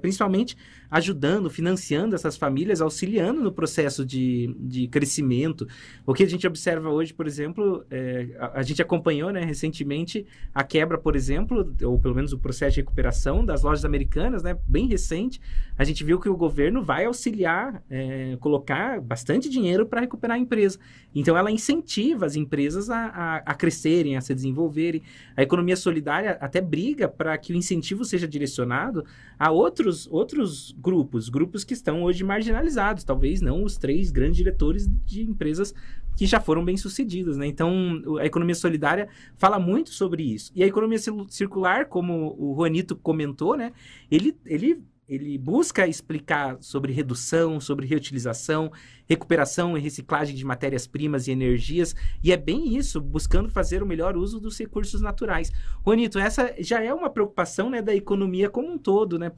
principalmente 0.00 0.56
ajudando, 0.90 1.48
financiando 1.48 2.14
essas 2.16 2.36
famílias, 2.36 2.80
auxiliando 2.80 3.40
no 3.40 3.52
processo 3.52 4.04
de, 4.04 4.54
de 4.58 4.88
crescimento. 4.88 5.66
O 6.04 6.12
que 6.12 6.24
a 6.24 6.28
gente 6.28 6.46
observa 6.46 6.90
hoje, 6.90 7.14
por 7.14 7.26
exemplo, 7.26 7.84
é, 7.90 8.28
a, 8.38 8.60
a, 8.60 8.62
gente 8.62 8.82
acompanhou 8.82 9.30
né, 9.30 9.44
recentemente 9.44 10.26
a 10.52 10.64
quebra, 10.64 10.98
por 10.98 11.14
exemplo, 11.14 11.74
ou 11.84 11.98
pelo 11.98 12.14
menos 12.14 12.32
o 12.32 12.38
processo 12.38 12.74
de 12.74 12.80
recuperação 12.80 13.44
das 13.44 13.62
lojas 13.62 13.84
americanas, 13.84 14.42
né, 14.42 14.58
bem 14.66 14.86
recente. 14.88 15.40
A 15.80 15.84
gente 15.84 16.04
viu 16.04 16.20
que 16.20 16.28
o 16.28 16.36
governo 16.36 16.82
vai 16.82 17.06
auxiliar, 17.06 17.82
é, 17.88 18.36
colocar 18.38 19.00
bastante 19.00 19.48
dinheiro 19.48 19.86
para 19.86 20.02
recuperar 20.02 20.36
a 20.36 20.38
empresa. 20.38 20.78
Então, 21.14 21.38
ela 21.38 21.50
incentiva 21.50 22.26
as 22.26 22.36
empresas 22.36 22.90
a, 22.90 23.06
a, 23.06 23.36
a 23.36 23.54
crescerem, 23.54 24.14
a 24.14 24.20
se 24.20 24.34
desenvolverem. 24.34 25.00
A 25.34 25.42
economia 25.42 25.74
solidária 25.76 26.32
até 26.32 26.60
briga 26.60 27.08
para 27.08 27.34
que 27.38 27.54
o 27.54 27.56
incentivo 27.56 28.04
seja 28.04 28.28
direcionado 28.28 29.06
a 29.38 29.50
outros, 29.50 30.06
outros 30.08 30.76
grupos, 30.78 31.30
grupos 31.30 31.64
que 31.64 31.72
estão 31.72 32.02
hoje 32.02 32.22
marginalizados, 32.24 33.02
talvez 33.02 33.40
não 33.40 33.64
os 33.64 33.78
três 33.78 34.10
grandes 34.10 34.36
diretores 34.36 34.86
de 35.06 35.22
empresas 35.22 35.74
que 36.14 36.26
já 36.26 36.40
foram 36.40 36.62
bem 36.62 36.76
sucedidas, 36.76 37.38
né? 37.38 37.46
Então, 37.46 38.02
a 38.20 38.26
economia 38.26 38.54
solidária 38.54 39.08
fala 39.38 39.58
muito 39.58 39.88
sobre 39.88 40.22
isso. 40.24 40.52
E 40.54 40.62
a 40.62 40.66
economia 40.66 40.98
circular, 41.30 41.86
como 41.86 42.36
o 42.38 42.54
Juanito 42.54 42.94
comentou, 42.94 43.56
né? 43.56 43.72
Ele, 44.10 44.36
ele 44.44 44.82
ele 45.10 45.36
busca 45.36 45.88
explicar 45.88 46.56
sobre 46.60 46.92
redução, 46.92 47.58
sobre 47.58 47.84
reutilização, 47.84 48.70
recuperação 49.08 49.76
e 49.76 49.80
reciclagem 49.80 50.36
de 50.36 50.44
matérias-primas 50.44 51.26
e 51.26 51.32
energias, 51.32 51.96
e 52.22 52.30
é 52.30 52.36
bem 52.36 52.76
isso, 52.76 53.00
buscando 53.00 53.50
fazer 53.50 53.82
o 53.82 53.86
melhor 53.86 54.16
uso 54.16 54.38
dos 54.38 54.56
recursos 54.56 55.00
naturais. 55.00 55.50
Juanito, 55.84 56.16
essa 56.16 56.54
já 56.60 56.80
é 56.80 56.94
uma 56.94 57.10
preocupação 57.10 57.68
né, 57.68 57.82
da 57.82 57.92
economia 57.92 58.48
como 58.48 58.70
um 58.70 58.78
todo, 58.78 59.18
né? 59.18 59.32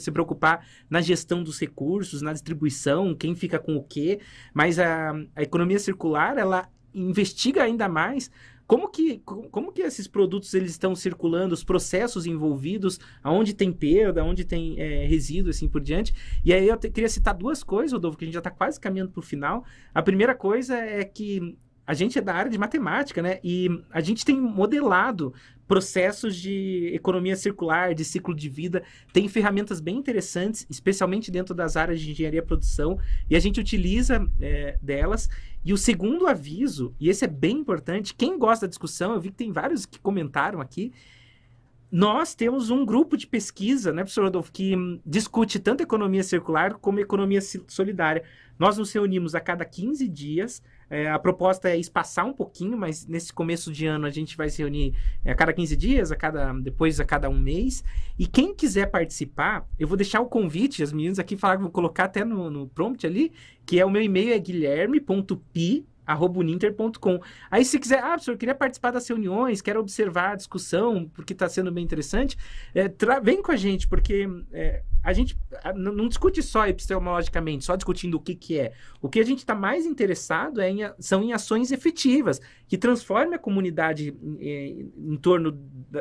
Se 0.00 0.10
preocupar 0.10 0.66
na 0.90 1.00
gestão 1.00 1.40
dos 1.40 1.60
recursos, 1.60 2.20
na 2.20 2.32
distribuição, 2.32 3.14
quem 3.14 3.36
fica 3.36 3.60
com 3.60 3.76
o 3.76 3.84
quê, 3.84 4.18
mas 4.52 4.80
a, 4.80 5.12
a 5.36 5.42
economia 5.42 5.78
circular, 5.78 6.36
ela 6.36 6.68
investiga 6.92 7.62
ainda 7.62 7.88
mais 7.88 8.28
como 8.66 8.88
que, 8.88 9.18
como 9.18 9.72
que 9.72 9.82
esses 9.82 10.08
produtos 10.08 10.52
eles 10.52 10.72
estão 10.72 10.94
circulando, 10.94 11.54
os 11.54 11.62
processos 11.62 12.26
envolvidos, 12.26 12.98
aonde 13.22 13.54
tem 13.54 13.72
perda, 13.72 14.20
aonde 14.22 14.44
tem 14.44 14.78
é, 14.80 15.06
resíduo, 15.06 15.50
assim 15.50 15.68
por 15.68 15.80
diante. 15.80 16.12
E 16.44 16.52
aí 16.52 16.66
eu 16.68 16.76
te, 16.76 16.90
queria 16.90 17.08
citar 17.08 17.34
duas 17.34 17.62
coisas, 17.62 17.92
Rodolfo, 17.92 18.18
que 18.18 18.24
a 18.24 18.26
gente 18.26 18.34
já 18.34 18.40
está 18.40 18.50
quase 18.50 18.80
caminhando 18.80 19.12
para 19.12 19.20
o 19.20 19.22
final. 19.22 19.64
A 19.94 20.02
primeira 20.02 20.34
coisa 20.34 20.76
é 20.76 21.04
que 21.04 21.56
a 21.86 21.94
gente 21.94 22.18
é 22.18 22.22
da 22.22 22.34
área 22.34 22.50
de 22.50 22.58
matemática, 22.58 23.22
né? 23.22 23.38
E 23.44 23.68
a 23.92 24.00
gente 24.00 24.24
tem 24.24 24.40
modelado 24.40 25.32
processos 25.66 26.36
de 26.36 26.90
economia 26.94 27.36
circular, 27.36 27.94
de 27.94 28.04
ciclo 28.04 28.34
de 28.34 28.48
vida, 28.48 28.82
tem 29.12 29.28
ferramentas 29.28 29.80
bem 29.80 29.96
interessantes, 29.96 30.66
especialmente 30.70 31.30
dentro 31.30 31.54
das 31.54 31.76
áreas 31.76 32.00
de 32.00 32.10
engenharia 32.10 32.40
e 32.40 32.42
produção, 32.42 32.98
e 33.28 33.36
a 33.36 33.40
gente 33.40 33.60
utiliza 33.60 34.26
é, 34.40 34.78
delas. 34.80 35.28
E 35.64 35.72
o 35.72 35.76
segundo 35.76 36.26
aviso, 36.26 36.94
e 37.00 37.08
esse 37.08 37.24
é 37.24 37.28
bem 37.28 37.58
importante, 37.58 38.14
quem 38.14 38.38
gosta 38.38 38.66
da 38.66 38.70
discussão, 38.70 39.14
eu 39.14 39.20
vi 39.20 39.30
que 39.30 39.36
tem 39.36 39.50
vários 39.50 39.84
que 39.84 39.98
comentaram 39.98 40.60
aqui, 40.60 40.92
nós 41.90 42.34
temos 42.34 42.68
um 42.68 42.84
grupo 42.84 43.16
de 43.16 43.26
pesquisa, 43.26 43.92
né, 43.92 44.02
professor 44.02 44.24
Rodolfo, 44.24 44.52
que 44.52 44.74
discute 45.04 45.58
tanto 45.58 45.82
economia 45.82 46.22
circular 46.22 46.74
como 46.74 47.00
economia 47.00 47.40
solidária. 47.68 48.24
Nós 48.58 48.76
nos 48.76 48.92
reunimos 48.92 49.34
a 49.34 49.40
cada 49.40 49.64
15 49.64 50.08
dias 50.08 50.62
É, 50.88 51.10
a 51.10 51.18
proposta 51.18 51.68
é 51.68 51.76
espaçar 51.76 52.24
um 52.24 52.32
pouquinho, 52.32 52.76
mas 52.76 53.06
nesse 53.06 53.32
começo 53.32 53.72
de 53.72 53.86
ano 53.86 54.06
a 54.06 54.10
gente 54.10 54.36
vai 54.36 54.48
se 54.48 54.62
reunir 54.62 54.94
é, 55.24 55.32
a 55.32 55.34
cada 55.34 55.52
15 55.52 55.76
dias, 55.76 56.12
a 56.12 56.16
cada, 56.16 56.52
depois 56.52 57.00
a 57.00 57.04
cada 57.04 57.28
um 57.28 57.38
mês. 57.38 57.82
E 58.18 58.26
quem 58.26 58.54
quiser 58.54 58.86
participar, 58.86 59.66
eu 59.78 59.88
vou 59.88 59.96
deixar 59.96 60.20
o 60.20 60.26
convite, 60.26 60.82
as 60.82 60.92
meninas 60.92 61.18
aqui 61.18 61.36
falaram, 61.36 61.62
vou 61.62 61.70
colocar 61.70 62.04
até 62.04 62.24
no, 62.24 62.48
no 62.50 62.68
prompt 62.68 63.06
ali, 63.06 63.32
que 63.64 63.80
é 63.80 63.84
o 63.84 63.90
meu 63.90 64.02
e-mail 64.02 64.32
é 64.32 64.38
guilherme.pi. 64.38 65.86
Aí 67.50 67.64
se 67.64 67.80
quiser, 67.80 67.98
ah, 67.98 68.10
professor, 68.10 68.30
eu 68.30 68.38
queria 68.38 68.54
participar 68.54 68.92
das 68.92 69.08
reuniões, 69.08 69.60
quero 69.60 69.80
observar 69.80 70.32
a 70.32 70.36
discussão, 70.36 71.10
porque 71.12 71.32
está 71.32 71.48
sendo 71.48 71.72
bem 71.72 71.82
interessante, 71.82 72.36
é, 72.72 72.88
vem 73.20 73.42
com 73.42 73.50
a 73.50 73.56
gente, 73.56 73.88
porque 73.88 74.28
é, 74.52 74.84
a 75.06 75.12
gente 75.12 75.38
não 75.76 76.08
discute 76.08 76.42
só 76.42 76.66
epistemologicamente, 76.66 77.64
só 77.64 77.76
discutindo 77.76 78.16
o 78.16 78.20
que, 78.20 78.34
que 78.34 78.58
é. 78.58 78.72
O 79.00 79.08
que 79.08 79.20
a 79.20 79.24
gente 79.24 79.38
está 79.38 79.54
mais 79.54 79.86
interessado 79.86 80.60
é 80.60 80.68
em, 80.68 80.80
são 80.98 81.22
em 81.22 81.32
ações 81.32 81.70
efetivas, 81.70 82.40
que 82.66 82.76
transformem 82.76 83.36
a 83.36 83.38
comunidade 83.38 84.16
em, 84.40 84.90
em 84.98 85.16
torno 85.16 85.52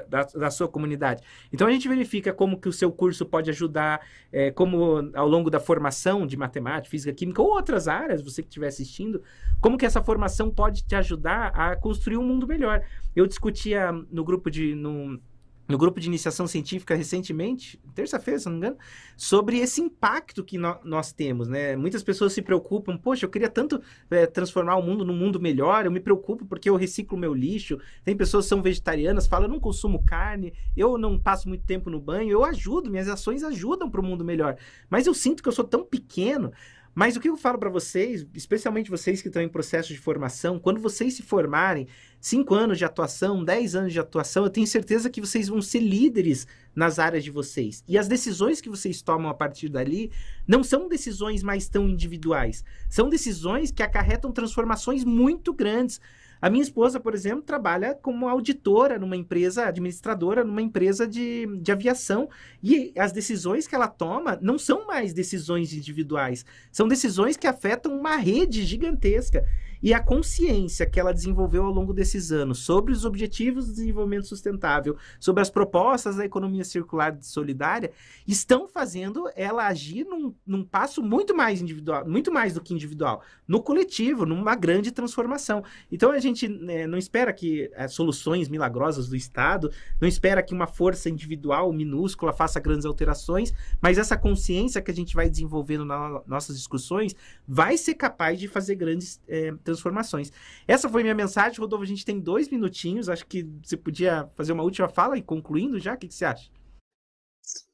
da, 0.09 0.23
da, 0.23 0.49
sua 0.49 0.67
comunidade. 0.67 1.21
Então 1.53 1.67
a 1.67 1.71
gente 1.71 1.87
verifica 1.87 2.33
como 2.33 2.59
que 2.59 2.67
o 2.67 2.73
seu 2.73 2.91
curso 2.91 3.27
pode 3.27 3.51
ajudar, 3.51 4.01
é, 4.31 4.49
como 4.49 5.11
ao 5.13 5.27
longo 5.27 5.51
da 5.51 5.59
formação 5.59 6.25
de 6.25 6.35
matemática, 6.35 6.89
física, 6.89 7.13
química 7.13 7.43
ou 7.43 7.49
outras 7.49 7.87
áreas, 7.87 8.23
você 8.23 8.41
que 8.41 8.47
estiver 8.47 8.69
assistindo, 8.69 9.21
como 9.61 9.77
que 9.77 9.85
essa 9.85 10.01
formação 10.01 10.49
pode 10.49 10.83
te 10.83 10.95
ajudar 10.95 11.49
a 11.49 11.75
construir 11.75 12.17
um 12.17 12.23
mundo 12.23 12.47
melhor. 12.47 12.81
Eu 13.15 13.27
discutia 13.27 13.91
no 13.91 14.23
grupo 14.23 14.49
de. 14.49 14.73
No, 14.73 15.21
no 15.67 15.77
grupo 15.77 15.99
de 15.99 16.07
iniciação 16.07 16.45
científica 16.47 16.95
recentemente, 16.95 17.79
terça-feira, 17.93 18.39
se 18.39 18.45
não 18.45 18.53
me 18.53 18.57
engano, 18.59 18.77
sobre 19.17 19.57
esse 19.57 19.81
impacto 19.81 20.43
que 20.43 20.57
no, 20.57 20.77
nós 20.83 21.11
temos, 21.11 21.47
né? 21.47 21.75
Muitas 21.75 22.03
pessoas 22.03 22.33
se 22.33 22.41
preocupam, 22.41 22.97
poxa, 22.97 23.25
eu 23.25 23.29
queria 23.29 23.49
tanto 23.49 23.81
é, 24.09 24.25
transformar 24.25 24.75
o 24.75 24.81
mundo 24.81 25.03
num 25.03 25.15
mundo 25.15 25.39
melhor, 25.39 25.85
eu 25.85 25.91
me 25.91 25.99
preocupo 25.99 26.45
porque 26.45 26.69
eu 26.69 26.75
reciclo 26.75 27.17
meu 27.17 27.33
lixo. 27.33 27.79
Tem 28.03 28.15
pessoas 28.15 28.45
que 28.45 28.49
são 28.49 28.61
vegetarianas, 28.61 29.27
falam, 29.27 29.47
eu 29.47 29.53
não 29.53 29.59
consumo 29.59 30.03
carne, 30.03 30.53
eu 30.75 30.97
não 30.97 31.17
passo 31.17 31.47
muito 31.47 31.65
tempo 31.65 31.89
no 31.89 31.99
banho, 31.99 32.31
eu 32.31 32.43
ajudo, 32.43 32.91
minhas 32.91 33.07
ações 33.07 33.43
ajudam 33.43 33.89
para 33.89 34.01
o 34.01 34.03
mundo 34.03 34.23
melhor. 34.23 34.57
Mas 34.89 35.07
eu 35.07 35.13
sinto 35.13 35.41
que 35.41 35.49
eu 35.49 35.53
sou 35.53 35.65
tão 35.65 35.83
pequeno 35.83 36.51
mas 36.95 37.17
o 37.17 37.19
que 37.19 37.27
eu 37.27 37.35
falo 37.35 37.59
para 37.59 37.69
vocês, 37.69 38.25
especialmente 38.33 38.89
vocês 38.89 39.21
que 39.21 39.27
estão 39.27 39.41
em 39.41 39.49
processo 39.49 39.89
de 39.89 39.99
formação, 39.99 40.57
quando 40.57 40.79
vocês 40.79 41.13
se 41.13 41.21
formarem, 41.21 41.87
cinco 42.21 42.55
anos 42.55 42.77
de 42.77 42.85
atuação, 42.85 43.43
dez 43.43 43.75
anos 43.75 43.91
de 43.91 43.99
atuação, 43.99 44.45
eu 44.45 44.49
tenho 44.49 44.65
certeza 44.65 45.09
que 45.09 45.19
vocês 45.19 45.49
vão 45.49 45.61
ser 45.61 45.79
líderes 45.79 46.47
nas 46.73 46.97
áreas 46.97 47.25
de 47.25 47.29
vocês. 47.29 47.83
E 47.85 47.97
as 47.97 48.07
decisões 48.07 48.61
que 48.61 48.69
vocês 48.69 49.01
tomam 49.01 49.29
a 49.29 49.33
partir 49.33 49.67
dali 49.67 50.09
não 50.47 50.63
são 50.63 50.87
decisões 50.87 51.43
mais 51.43 51.67
tão 51.67 51.89
individuais, 51.89 52.63
são 52.89 53.09
decisões 53.09 53.71
que 53.71 53.83
acarretam 53.83 54.31
transformações 54.31 55.03
muito 55.03 55.53
grandes. 55.53 55.99
A 56.45 56.49
minha 56.51 56.61
esposa, 56.61 56.99
por 56.99 57.15
exemplo, 57.15 57.41
trabalha 57.41 57.95
como 57.95 58.29
auditora 58.29 58.99
numa 58.99 59.17
empresa, 59.17 59.65
administradora 59.65 60.43
numa 60.43 60.61
empresa 60.61 61.07
de, 61.07 61.47
de 61.59 61.71
aviação. 61.71 62.29
E 62.61 62.93
as 62.95 63.11
decisões 63.11 63.65
que 63.65 63.73
ela 63.73 63.87
toma 63.87 64.37
não 64.39 64.55
são 64.59 64.85
mais 64.85 65.11
decisões 65.11 65.73
individuais, 65.73 66.45
são 66.71 66.87
decisões 66.87 67.35
que 67.35 67.47
afetam 67.47 67.97
uma 67.97 68.15
rede 68.17 68.63
gigantesca. 68.63 69.43
E 69.81 69.93
a 69.93 69.99
consciência 69.99 70.85
que 70.85 70.99
ela 70.99 71.13
desenvolveu 71.13 71.65
ao 71.65 71.71
longo 71.71 71.93
desses 71.93 72.31
anos 72.31 72.59
sobre 72.59 72.93
os 72.93 73.05
objetivos 73.05 73.67
do 73.67 73.73
desenvolvimento 73.73 74.27
sustentável, 74.27 74.97
sobre 75.19 75.41
as 75.41 75.49
propostas 75.49 76.15
da 76.15 76.25
economia 76.25 76.63
circular 76.63 77.17
solidária, 77.21 77.91
estão 78.27 78.67
fazendo 78.67 79.29
ela 79.35 79.67
agir 79.67 80.05
num, 80.05 80.33
num 80.45 80.63
passo 80.63 81.01
muito 81.01 81.35
mais 81.35 81.61
individual, 81.61 82.07
muito 82.07 82.31
mais 82.31 82.53
do 82.53 82.61
que 82.61 82.73
individual, 82.73 83.21
no 83.47 83.61
coletivo, 83.61 84.25
numa 84.25 84.55
grande 84.55 84.91
transformação. 84.91 85.63
Então 85.91 86.11
a 86.11 86.19
gente 86.19 86.47
né, 86.47 86.87
não 86.87 86.97
espera 86.97 87.31
que 87.33 87.69
é, 87.73 87.87
soluções 87.87 88.49
milagrosas 88.49 89.07
do 89.07 89.15
Estado, 89.15 89.71
não 89.99 90.07
espera 90.07 90.41
que 90.41 90.53
uma 90.53 90.67
força 90.67 91.09
individual 91.09 91.71
minúscula 91.71 92.33
faça 92.33 92.59
grandes 92.59 92.85
alterações, 92.85 93.53
mas 93.81 93.97
essa 93.97 94.17
consciência 94.17 94.81
que 94.81 94.91
a 94.91 94.93
gente 94.93 95.15
vai 95.15 95.29
desenvolvendo 95.29 95.85
nas 95.85 96.25
nossas 96.25 96.57
discussões 96.57 97.15
vai 97.47 97.77
ser 97.77 97.95
capaz 97.95 98.39
de 98.39 98.47
fazer 98.47 98.75
grandes 98.75 99.21
é, 99.27 99.53
transformações. 99.65 100.31
Essa 100.67 100.87
foi 100.87 101.03
minha 101.03 101.15
mensagem, 101.15 101.59
Rodolfo. 101.59 101.83
A 101.83 101.87
gente 101.87 102.05
tem 102.05 102.19
dois 102.19 102.47
minutinhos. 102.47 103.09
Acho 103.09 103.25
que 103.25 103.43
você 103.61 103.75
podia 103.75 104.29
fazer 104.35 104.53
uma 104.53 104.63
última 104.63 104.87
fala 104.87 105.17
e 105.17 105.21
concluindo 105.21 105.79
já. 105.79 105.93
O 105.93 105.97
que, 105.97 106.07
que 106.07 106.13
você 106.13 106.25
acha? 106.25 106.49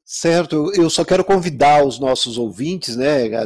Certo, 0.04 0.70
eu 0.74 0.90
só 0.90 1.06
quero 1.06 1.24
convidar 1.24 1.86
os 1.86 1.98
nossos 1.98 2.36
ouvintes, 2.36 2.96
né, 2.96 3.28
é, 3.28 3.44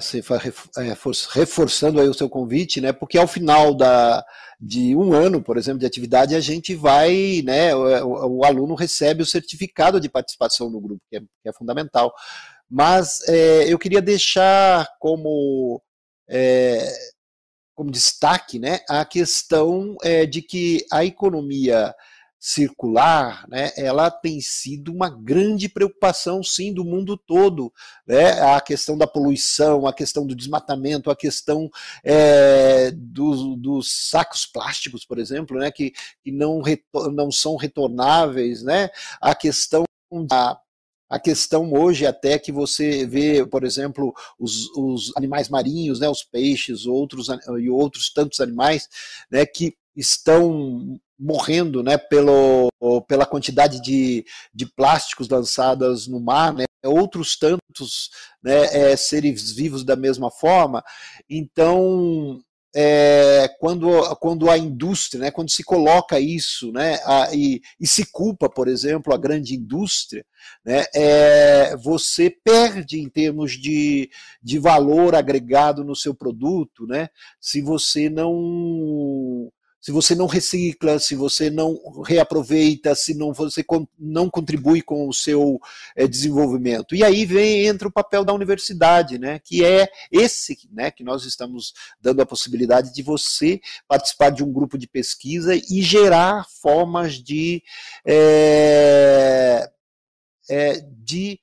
reforçando 1.31 2.01
aí 2.01 2.09
o 2.09 2.15
seu 2.15 2.29
convite, 2.29 2.81
né, 2.81 2.93
porque 2.93 3.17
ao 3.17 3.29
final 3.29 3.73
da, 3.73 4.25
de 4.61 4.97
um 4.97 5.13
ano, 5.13 5.41
por 5.41 5.59
exemplo, 5.59 5.79
de 5.79 5.87
atividade, 5.87 6.35
a 6.35 6.41
gente 6.41 6.75
vai, 6.75 7.41
né, 7.45 7.73
o, 7.73 8.39
o 8.39 8.45
aluno 8.45 8.75
recebe 8.75 9.23
o 9.23 9.27
certificado 9.27 10.01
de 10.01 10.09
participação 10.09 10.69
no 10.69 10.81
grupo, 10.81 11.01
que 11.09 11.19
é, 11.19 11.21
que 11.21 11.49
é 11.49 11.53
fundamental. 11.53 12.13
Mas 12.69 13.21
é, 13.29 13.73
eu 13.73 13.79
queria 13.79 14.03
deixar 14.03 14.89
como 14.99 15.81
é, 16.29 16.93
como 17.77 17.91
destaque 17.91 18.59
né, 18.59 18.81
a 18.89 19.05
questão 19.05 19.95
é, 20.03 20.25
de 20.25 20.41
que 20.41 20.85
a 20.91 21.05
economia 21.05 21.95
circular, 22.39 23.45
né, 23.49 23.73
ela 23.77 24.11
tem 24.11 24.41
sido 24.41 24.93
uma 24.93 25.11
grande 25.11 25.69
preocupação, 25.69 26.43
sim, 26.43 26.73
do 26.73 26.85
mundo 26.85 27.17
todo. 27.17 27.73
Né? 28.07 28.41
A 28.55 28.61
questão 28.61 28.97
da 28.97 29.07
poluição, 29.07 29.87
a 29.87 29.93
questão 29.93 30.27
do 30.27 30.35
desmatamento, 30.35 31.11
a 31.11 31.17
questão 31.17 31.69
é, 32.05 32.91
dos, 32.93 33.59
dos, 33.59 34.09
sacos 34.11 34.47
plásticos, 34.47 35.05
por 35.05 35.19
exemplo, 35.19 35.59
né, 35.59 35.71
que, 35.71 35.93
que 36.23 36.31
não, 36.31 36.62
não 37.12 37.31
são 37.31 37.57
retornáveis, 37.57 38.62
né? 38.62 38.91
a 39.21 39.35
questão 39.35 39.85
da 40.29 40.59
a 41.09 41.19
questão 41.19 41.73
hoje 41.73 42.07
até 42.07 42.38
que 42.38 42.51
você 42.51 43.07
vê, 43.07 43.47
por 43.47 43.64
exemplo, 43.64 44.14
os, 44.38 44.69
os 44.77 45.12
animais 45.16 45.49
marinhos, 45.49 46.01
né, 46.01 46.09
os 46.09 46.23
peixes, 46.23 46.87
outros 46.87 47.29
e 47.61 47.71
outros 47.71 48.12
tantos 48.12 48.40
animais, 48.40 48.88
né, 49.31 49.47
que 49.47 49.77
estão 49.95 50.99
morrendo, 51.19 51.83
né, 51.83 51.97
pelo, 51.97 52.69
pela 53.09 53.25
quantidade 53.25 53.81
de, 53.81 54.25
de 54.53 54.66
plásticos 54.66 55.29
lançados 55.29 56.07
no 56.07 56.21
mar, 56.21 56.53
né, 56.53 56.64
outros 56.85 57.37
tantos 57.38 58.11
né, 58.42 58.92
é, 58.92 58.97
seres 58.97 59.53
vivos 59.53 59.85
da 59.85 59.97
mesma 59.97 60.31
forma. 60.31 60.85
Então, 61.29 62.40
é, 62.79 63.49
quando, 63.59 63.89
quando 64.17 64.51
a 64.51 64.59
indústria, 64.59 65.19
né, 65.19 65.31
quando 65.31 65.51
se 65.51 65.65
coloca 65.65 66.21
isso 66.21 66.71
né, 66.73 67.01
a, 67.07 67.35
e, 67.35 67.62
e, 67.81 67.87
se 67.87 68.05
culpa, 68.12 68.51
por 68.51 68.69
exemplo, 68.69 69.15
a 69.15 69.17
grande 69.17 69.55
indústria, 69.55 70.27
né, 70.62 70.85
é, 70.95 71.75
você 71.79 72.29
perde 72.29 73.01
em 73.01 73.09
termos 73.09 73.53
de, 73.53 74.11
de 74.43 74.59
valor 74.59 75.15
agregado 75.15 75.83
no 75.83 75.97
seu 75.97 76.15
produto, 76.15 76.87
né, 76.87 77.09
se 77.41 77.62
você 77.62 78.11
não 78.11 79.51
se 79.87 79.92
você 79.92 80.16
não 80.16 80.27
recicla, 80.27 80.99
se 80.99 81.14
você 81.14 81.49
não 81.49 81.79
reaproveita, 82.05 82.92
se 82.96 83.14
não 83.14 83.33
você 83.33 83.64
não 83.96 84.29
contribui 84.29 84.83
com 84.83 85.09
o 85.09 85.12
seu 85.12 85.61
é, 85.94 86.09
desenvolvimento. 86.09 86.92
E 86.96 87.05
aí 87.05 87.25
vem 87.25 87.68
entra 87.68 87.87
o 87.87 87.92
papel 87.92 88.25
da 88.25 88.33
universidade, 88.33 89.16
né, 89.16 89.38
que 89.38 89.64
é 89.64 89.88
esse, 90.11 90.59
né, 90.72 90.90
que 90.90 91.05
nós 91.05 91.25
estamos 91.25 91.72
dando 92.01 92.20
a 92.20 92.27
possibilidade 92.27 92.92
de 92.92 93.01
você 93.01 93.61
participar 93.87 94.31
de 94.31 94.42
um 94.42 94.53
grupo 94.53 94.77
de 94.77 94.88
pesquisa 94.88 95.55
e 95.55 95.81
gerar 95.83 96.49
formas 96.61 97.22
de 97.22 97.62
é, 98.05 99.70
é, 100.51 100.81
de 100.99 101.38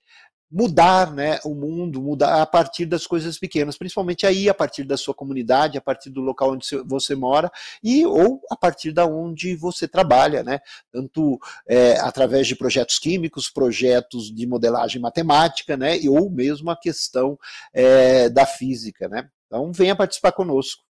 mudar 0.54 1.12
né, 1.12 1.40
o 1.44 1.56
mundo, 1.56 2.00
mudar 2.00 2.44
a 2.44 2.46
partir 2.46 2.86
das 2.86 3.08
coisas 3.08 3.40
pequenas, 3.40 3.76
principalmente 3.76 4.24
aí 4.28 4.48
a 4.48 4.54
partir 4.54 4.84
da 4.84 4.96
sua 4.96 5.14
comunidade, 5.14 5.80
a 5.80 5.82
partir 5.82 6.12
do 6.12 6.22
local 6.22 6.52
onde 6.52 6.68
você 6.86 7.16
mora 7.16 7.52
e 7.84 8.06
ou 8.06 8.40
a 8.52 8.56
partir 8.56 8.92
da 8.92 9.04
onde 9.04 9.56
você 9.56 9.88
trabalha, 9.88 10.44
né, 10.44 10.60
tanto 10.92 11.40
é, 11.68 12.00
através 12.00 12.46
de 12.46 12.56
projetos 12.56 13.00
químicos, 13.00 13.50
projetos 13.50 14.32
de 14.32 14.46
modelagem 14.46 15.02
matemática, 15.02 15.76
né, 15.76 15.98
e, 15.98 16.08
ou 16.08 16.30
mesmo 16.30 16.70
a 16.70 16.78
questão 16.78 17.36
é, 17.74 18.30
da 18.30 18.46
física, 18.46 19.10
né. 19.10 19.28
Então 19.48 19.72
venha 19.74 19.96
participar 19.96 20.34
conosco. 20.34 20.84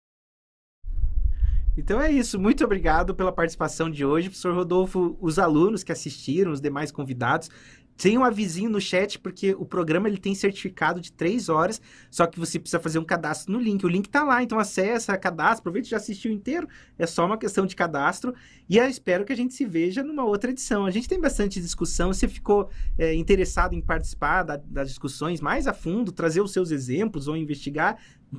Então 1.75 1.99
é 1.99 2.11
isso. 2.11 2.39
Muito 2.39 2.63
obrigado 2.63 3.15
pela 3.15 3.31
participação 3.31 3.89
de 3.89 4.05
hoje, 4.05 4.29
professor 4.29 4.53
Rodolfo, 4.53 5.17
os 5.19 5.39
alunos 5.39 5.83
que 5.83 5.91
assistiram, 5.91 6.51
os 6.51 6.61
demais 6.61 6.91
convidados. 6.91 7.49
Tem 7.97 8.17
um 8.17 8.23
avisinho 8.23 8.69
no 8.69 8.81
chat, 8.81 9.19
porque 9.19 9.53
o 9.53 9.65
programa 9.65 10.07
ele 10.07 10.17
tem 10.17 10.33
certificado 10.33 10.99
de 10.99 11.11
três 11.11 11.47
horas, 11.47 11.81
só 12.09 12.25
que 12.25 12.39
você 12.39 12.59
precisa 12.59 12.79
fazer 12.79 12.99
um 12.99 13.03
cadastro 13.03 13.53
no 13.53 13.59
link. 13.59 13.85
O 13.85 13.89
link 13.89 14.09
tá 14.09 14.23
lá, 14.23 14.41
então 14.41 14.59
acessa, 14.59 15.17
cadastra, 15.17 15.59
aproveita 15.59 15.87
já 15.87 15.97
assistiu 15.97 16.31
inteiro. 16.31 16.67
É 16.97 17.05
só 17.05 17.25
uma 17.25 17.37
questão 17.37 17.65
de 17.65 17.75
cadastro. 17.75 18.33
E 18.67 18.77
eu 18.77 18.85
espero 18.87 19.25
que 19.25 19.33
a 19.33 19.35
gente 19.35 19.53
se 19.53 19.65
veja 19.65 20.03
numa 20.03 20.23
outra 20.23 20.51
edição. 20.51 20.85
A 20.85 20.91
gente 20.91 21.07
tem 21.07 21.19
bastante 21.19 21.61
discussão. 21.61 22.13
Se 22.13 22.27
ficou 22.27 22.69
é, 22.97 23.13
interessado 23.13 23.73
em 23.73 23.81
participar 23.81 24.43
da, 24.43 24.57
das 24.57 24.89
discussões 24.89 25.39
mais 25.39 25.67
a 25.67 25.73
fundo, 25.73 26.11
trazer 26.11 26.41
os 26.41 26.51
seus 26.51 26.71
exemplos 26.71 27.27
ou 27.27 27.37
investigar, 27.37 27.97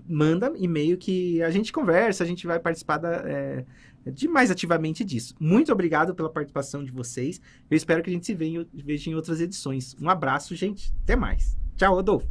manda 0.08 0.52
e-mail 0.56 0.98
que 0.98 1.42
a 1.42 1.50
gente 1.50 1.72
conversa, 1.72 2.24
a 2.24 2.26
gente 2.26 2.46
vai 2.46 2.58
participar 2.58 2.98
da, 2.98 3.12
é, 3.24 3.64
de 4.12 4.28
mais 4.28 4.50
ativamente 4.50 5.04
disso. 5.04 5.34
Muito 5.38 5.72
obrigado 5.72 6.14
pela 6.14 6.30
participação 6.30 6.84
de 6.84 6.90
vocês. 6.90 7.40
Eu 7.70 7.76
espero 7.76 8.02
que 8.02 8.10
a 8.10 8.12
gente 8.12 8.26
se 8.26 8.34
veja, 8.34 8.66
veja 8.72 9.10
em 9.10 9.14
outras 9.14 9.40
edições. 9.40 9.94
Um 10.00 10.08
abraço, 10.08 10.54
gente. 10.54 10.94
Até 11.02 11.16
mais. 11.16 11.56
Tchau, 11.76 11.98
Adolfo. 11.98 12.28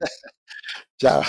Tchau. 0.98 1.22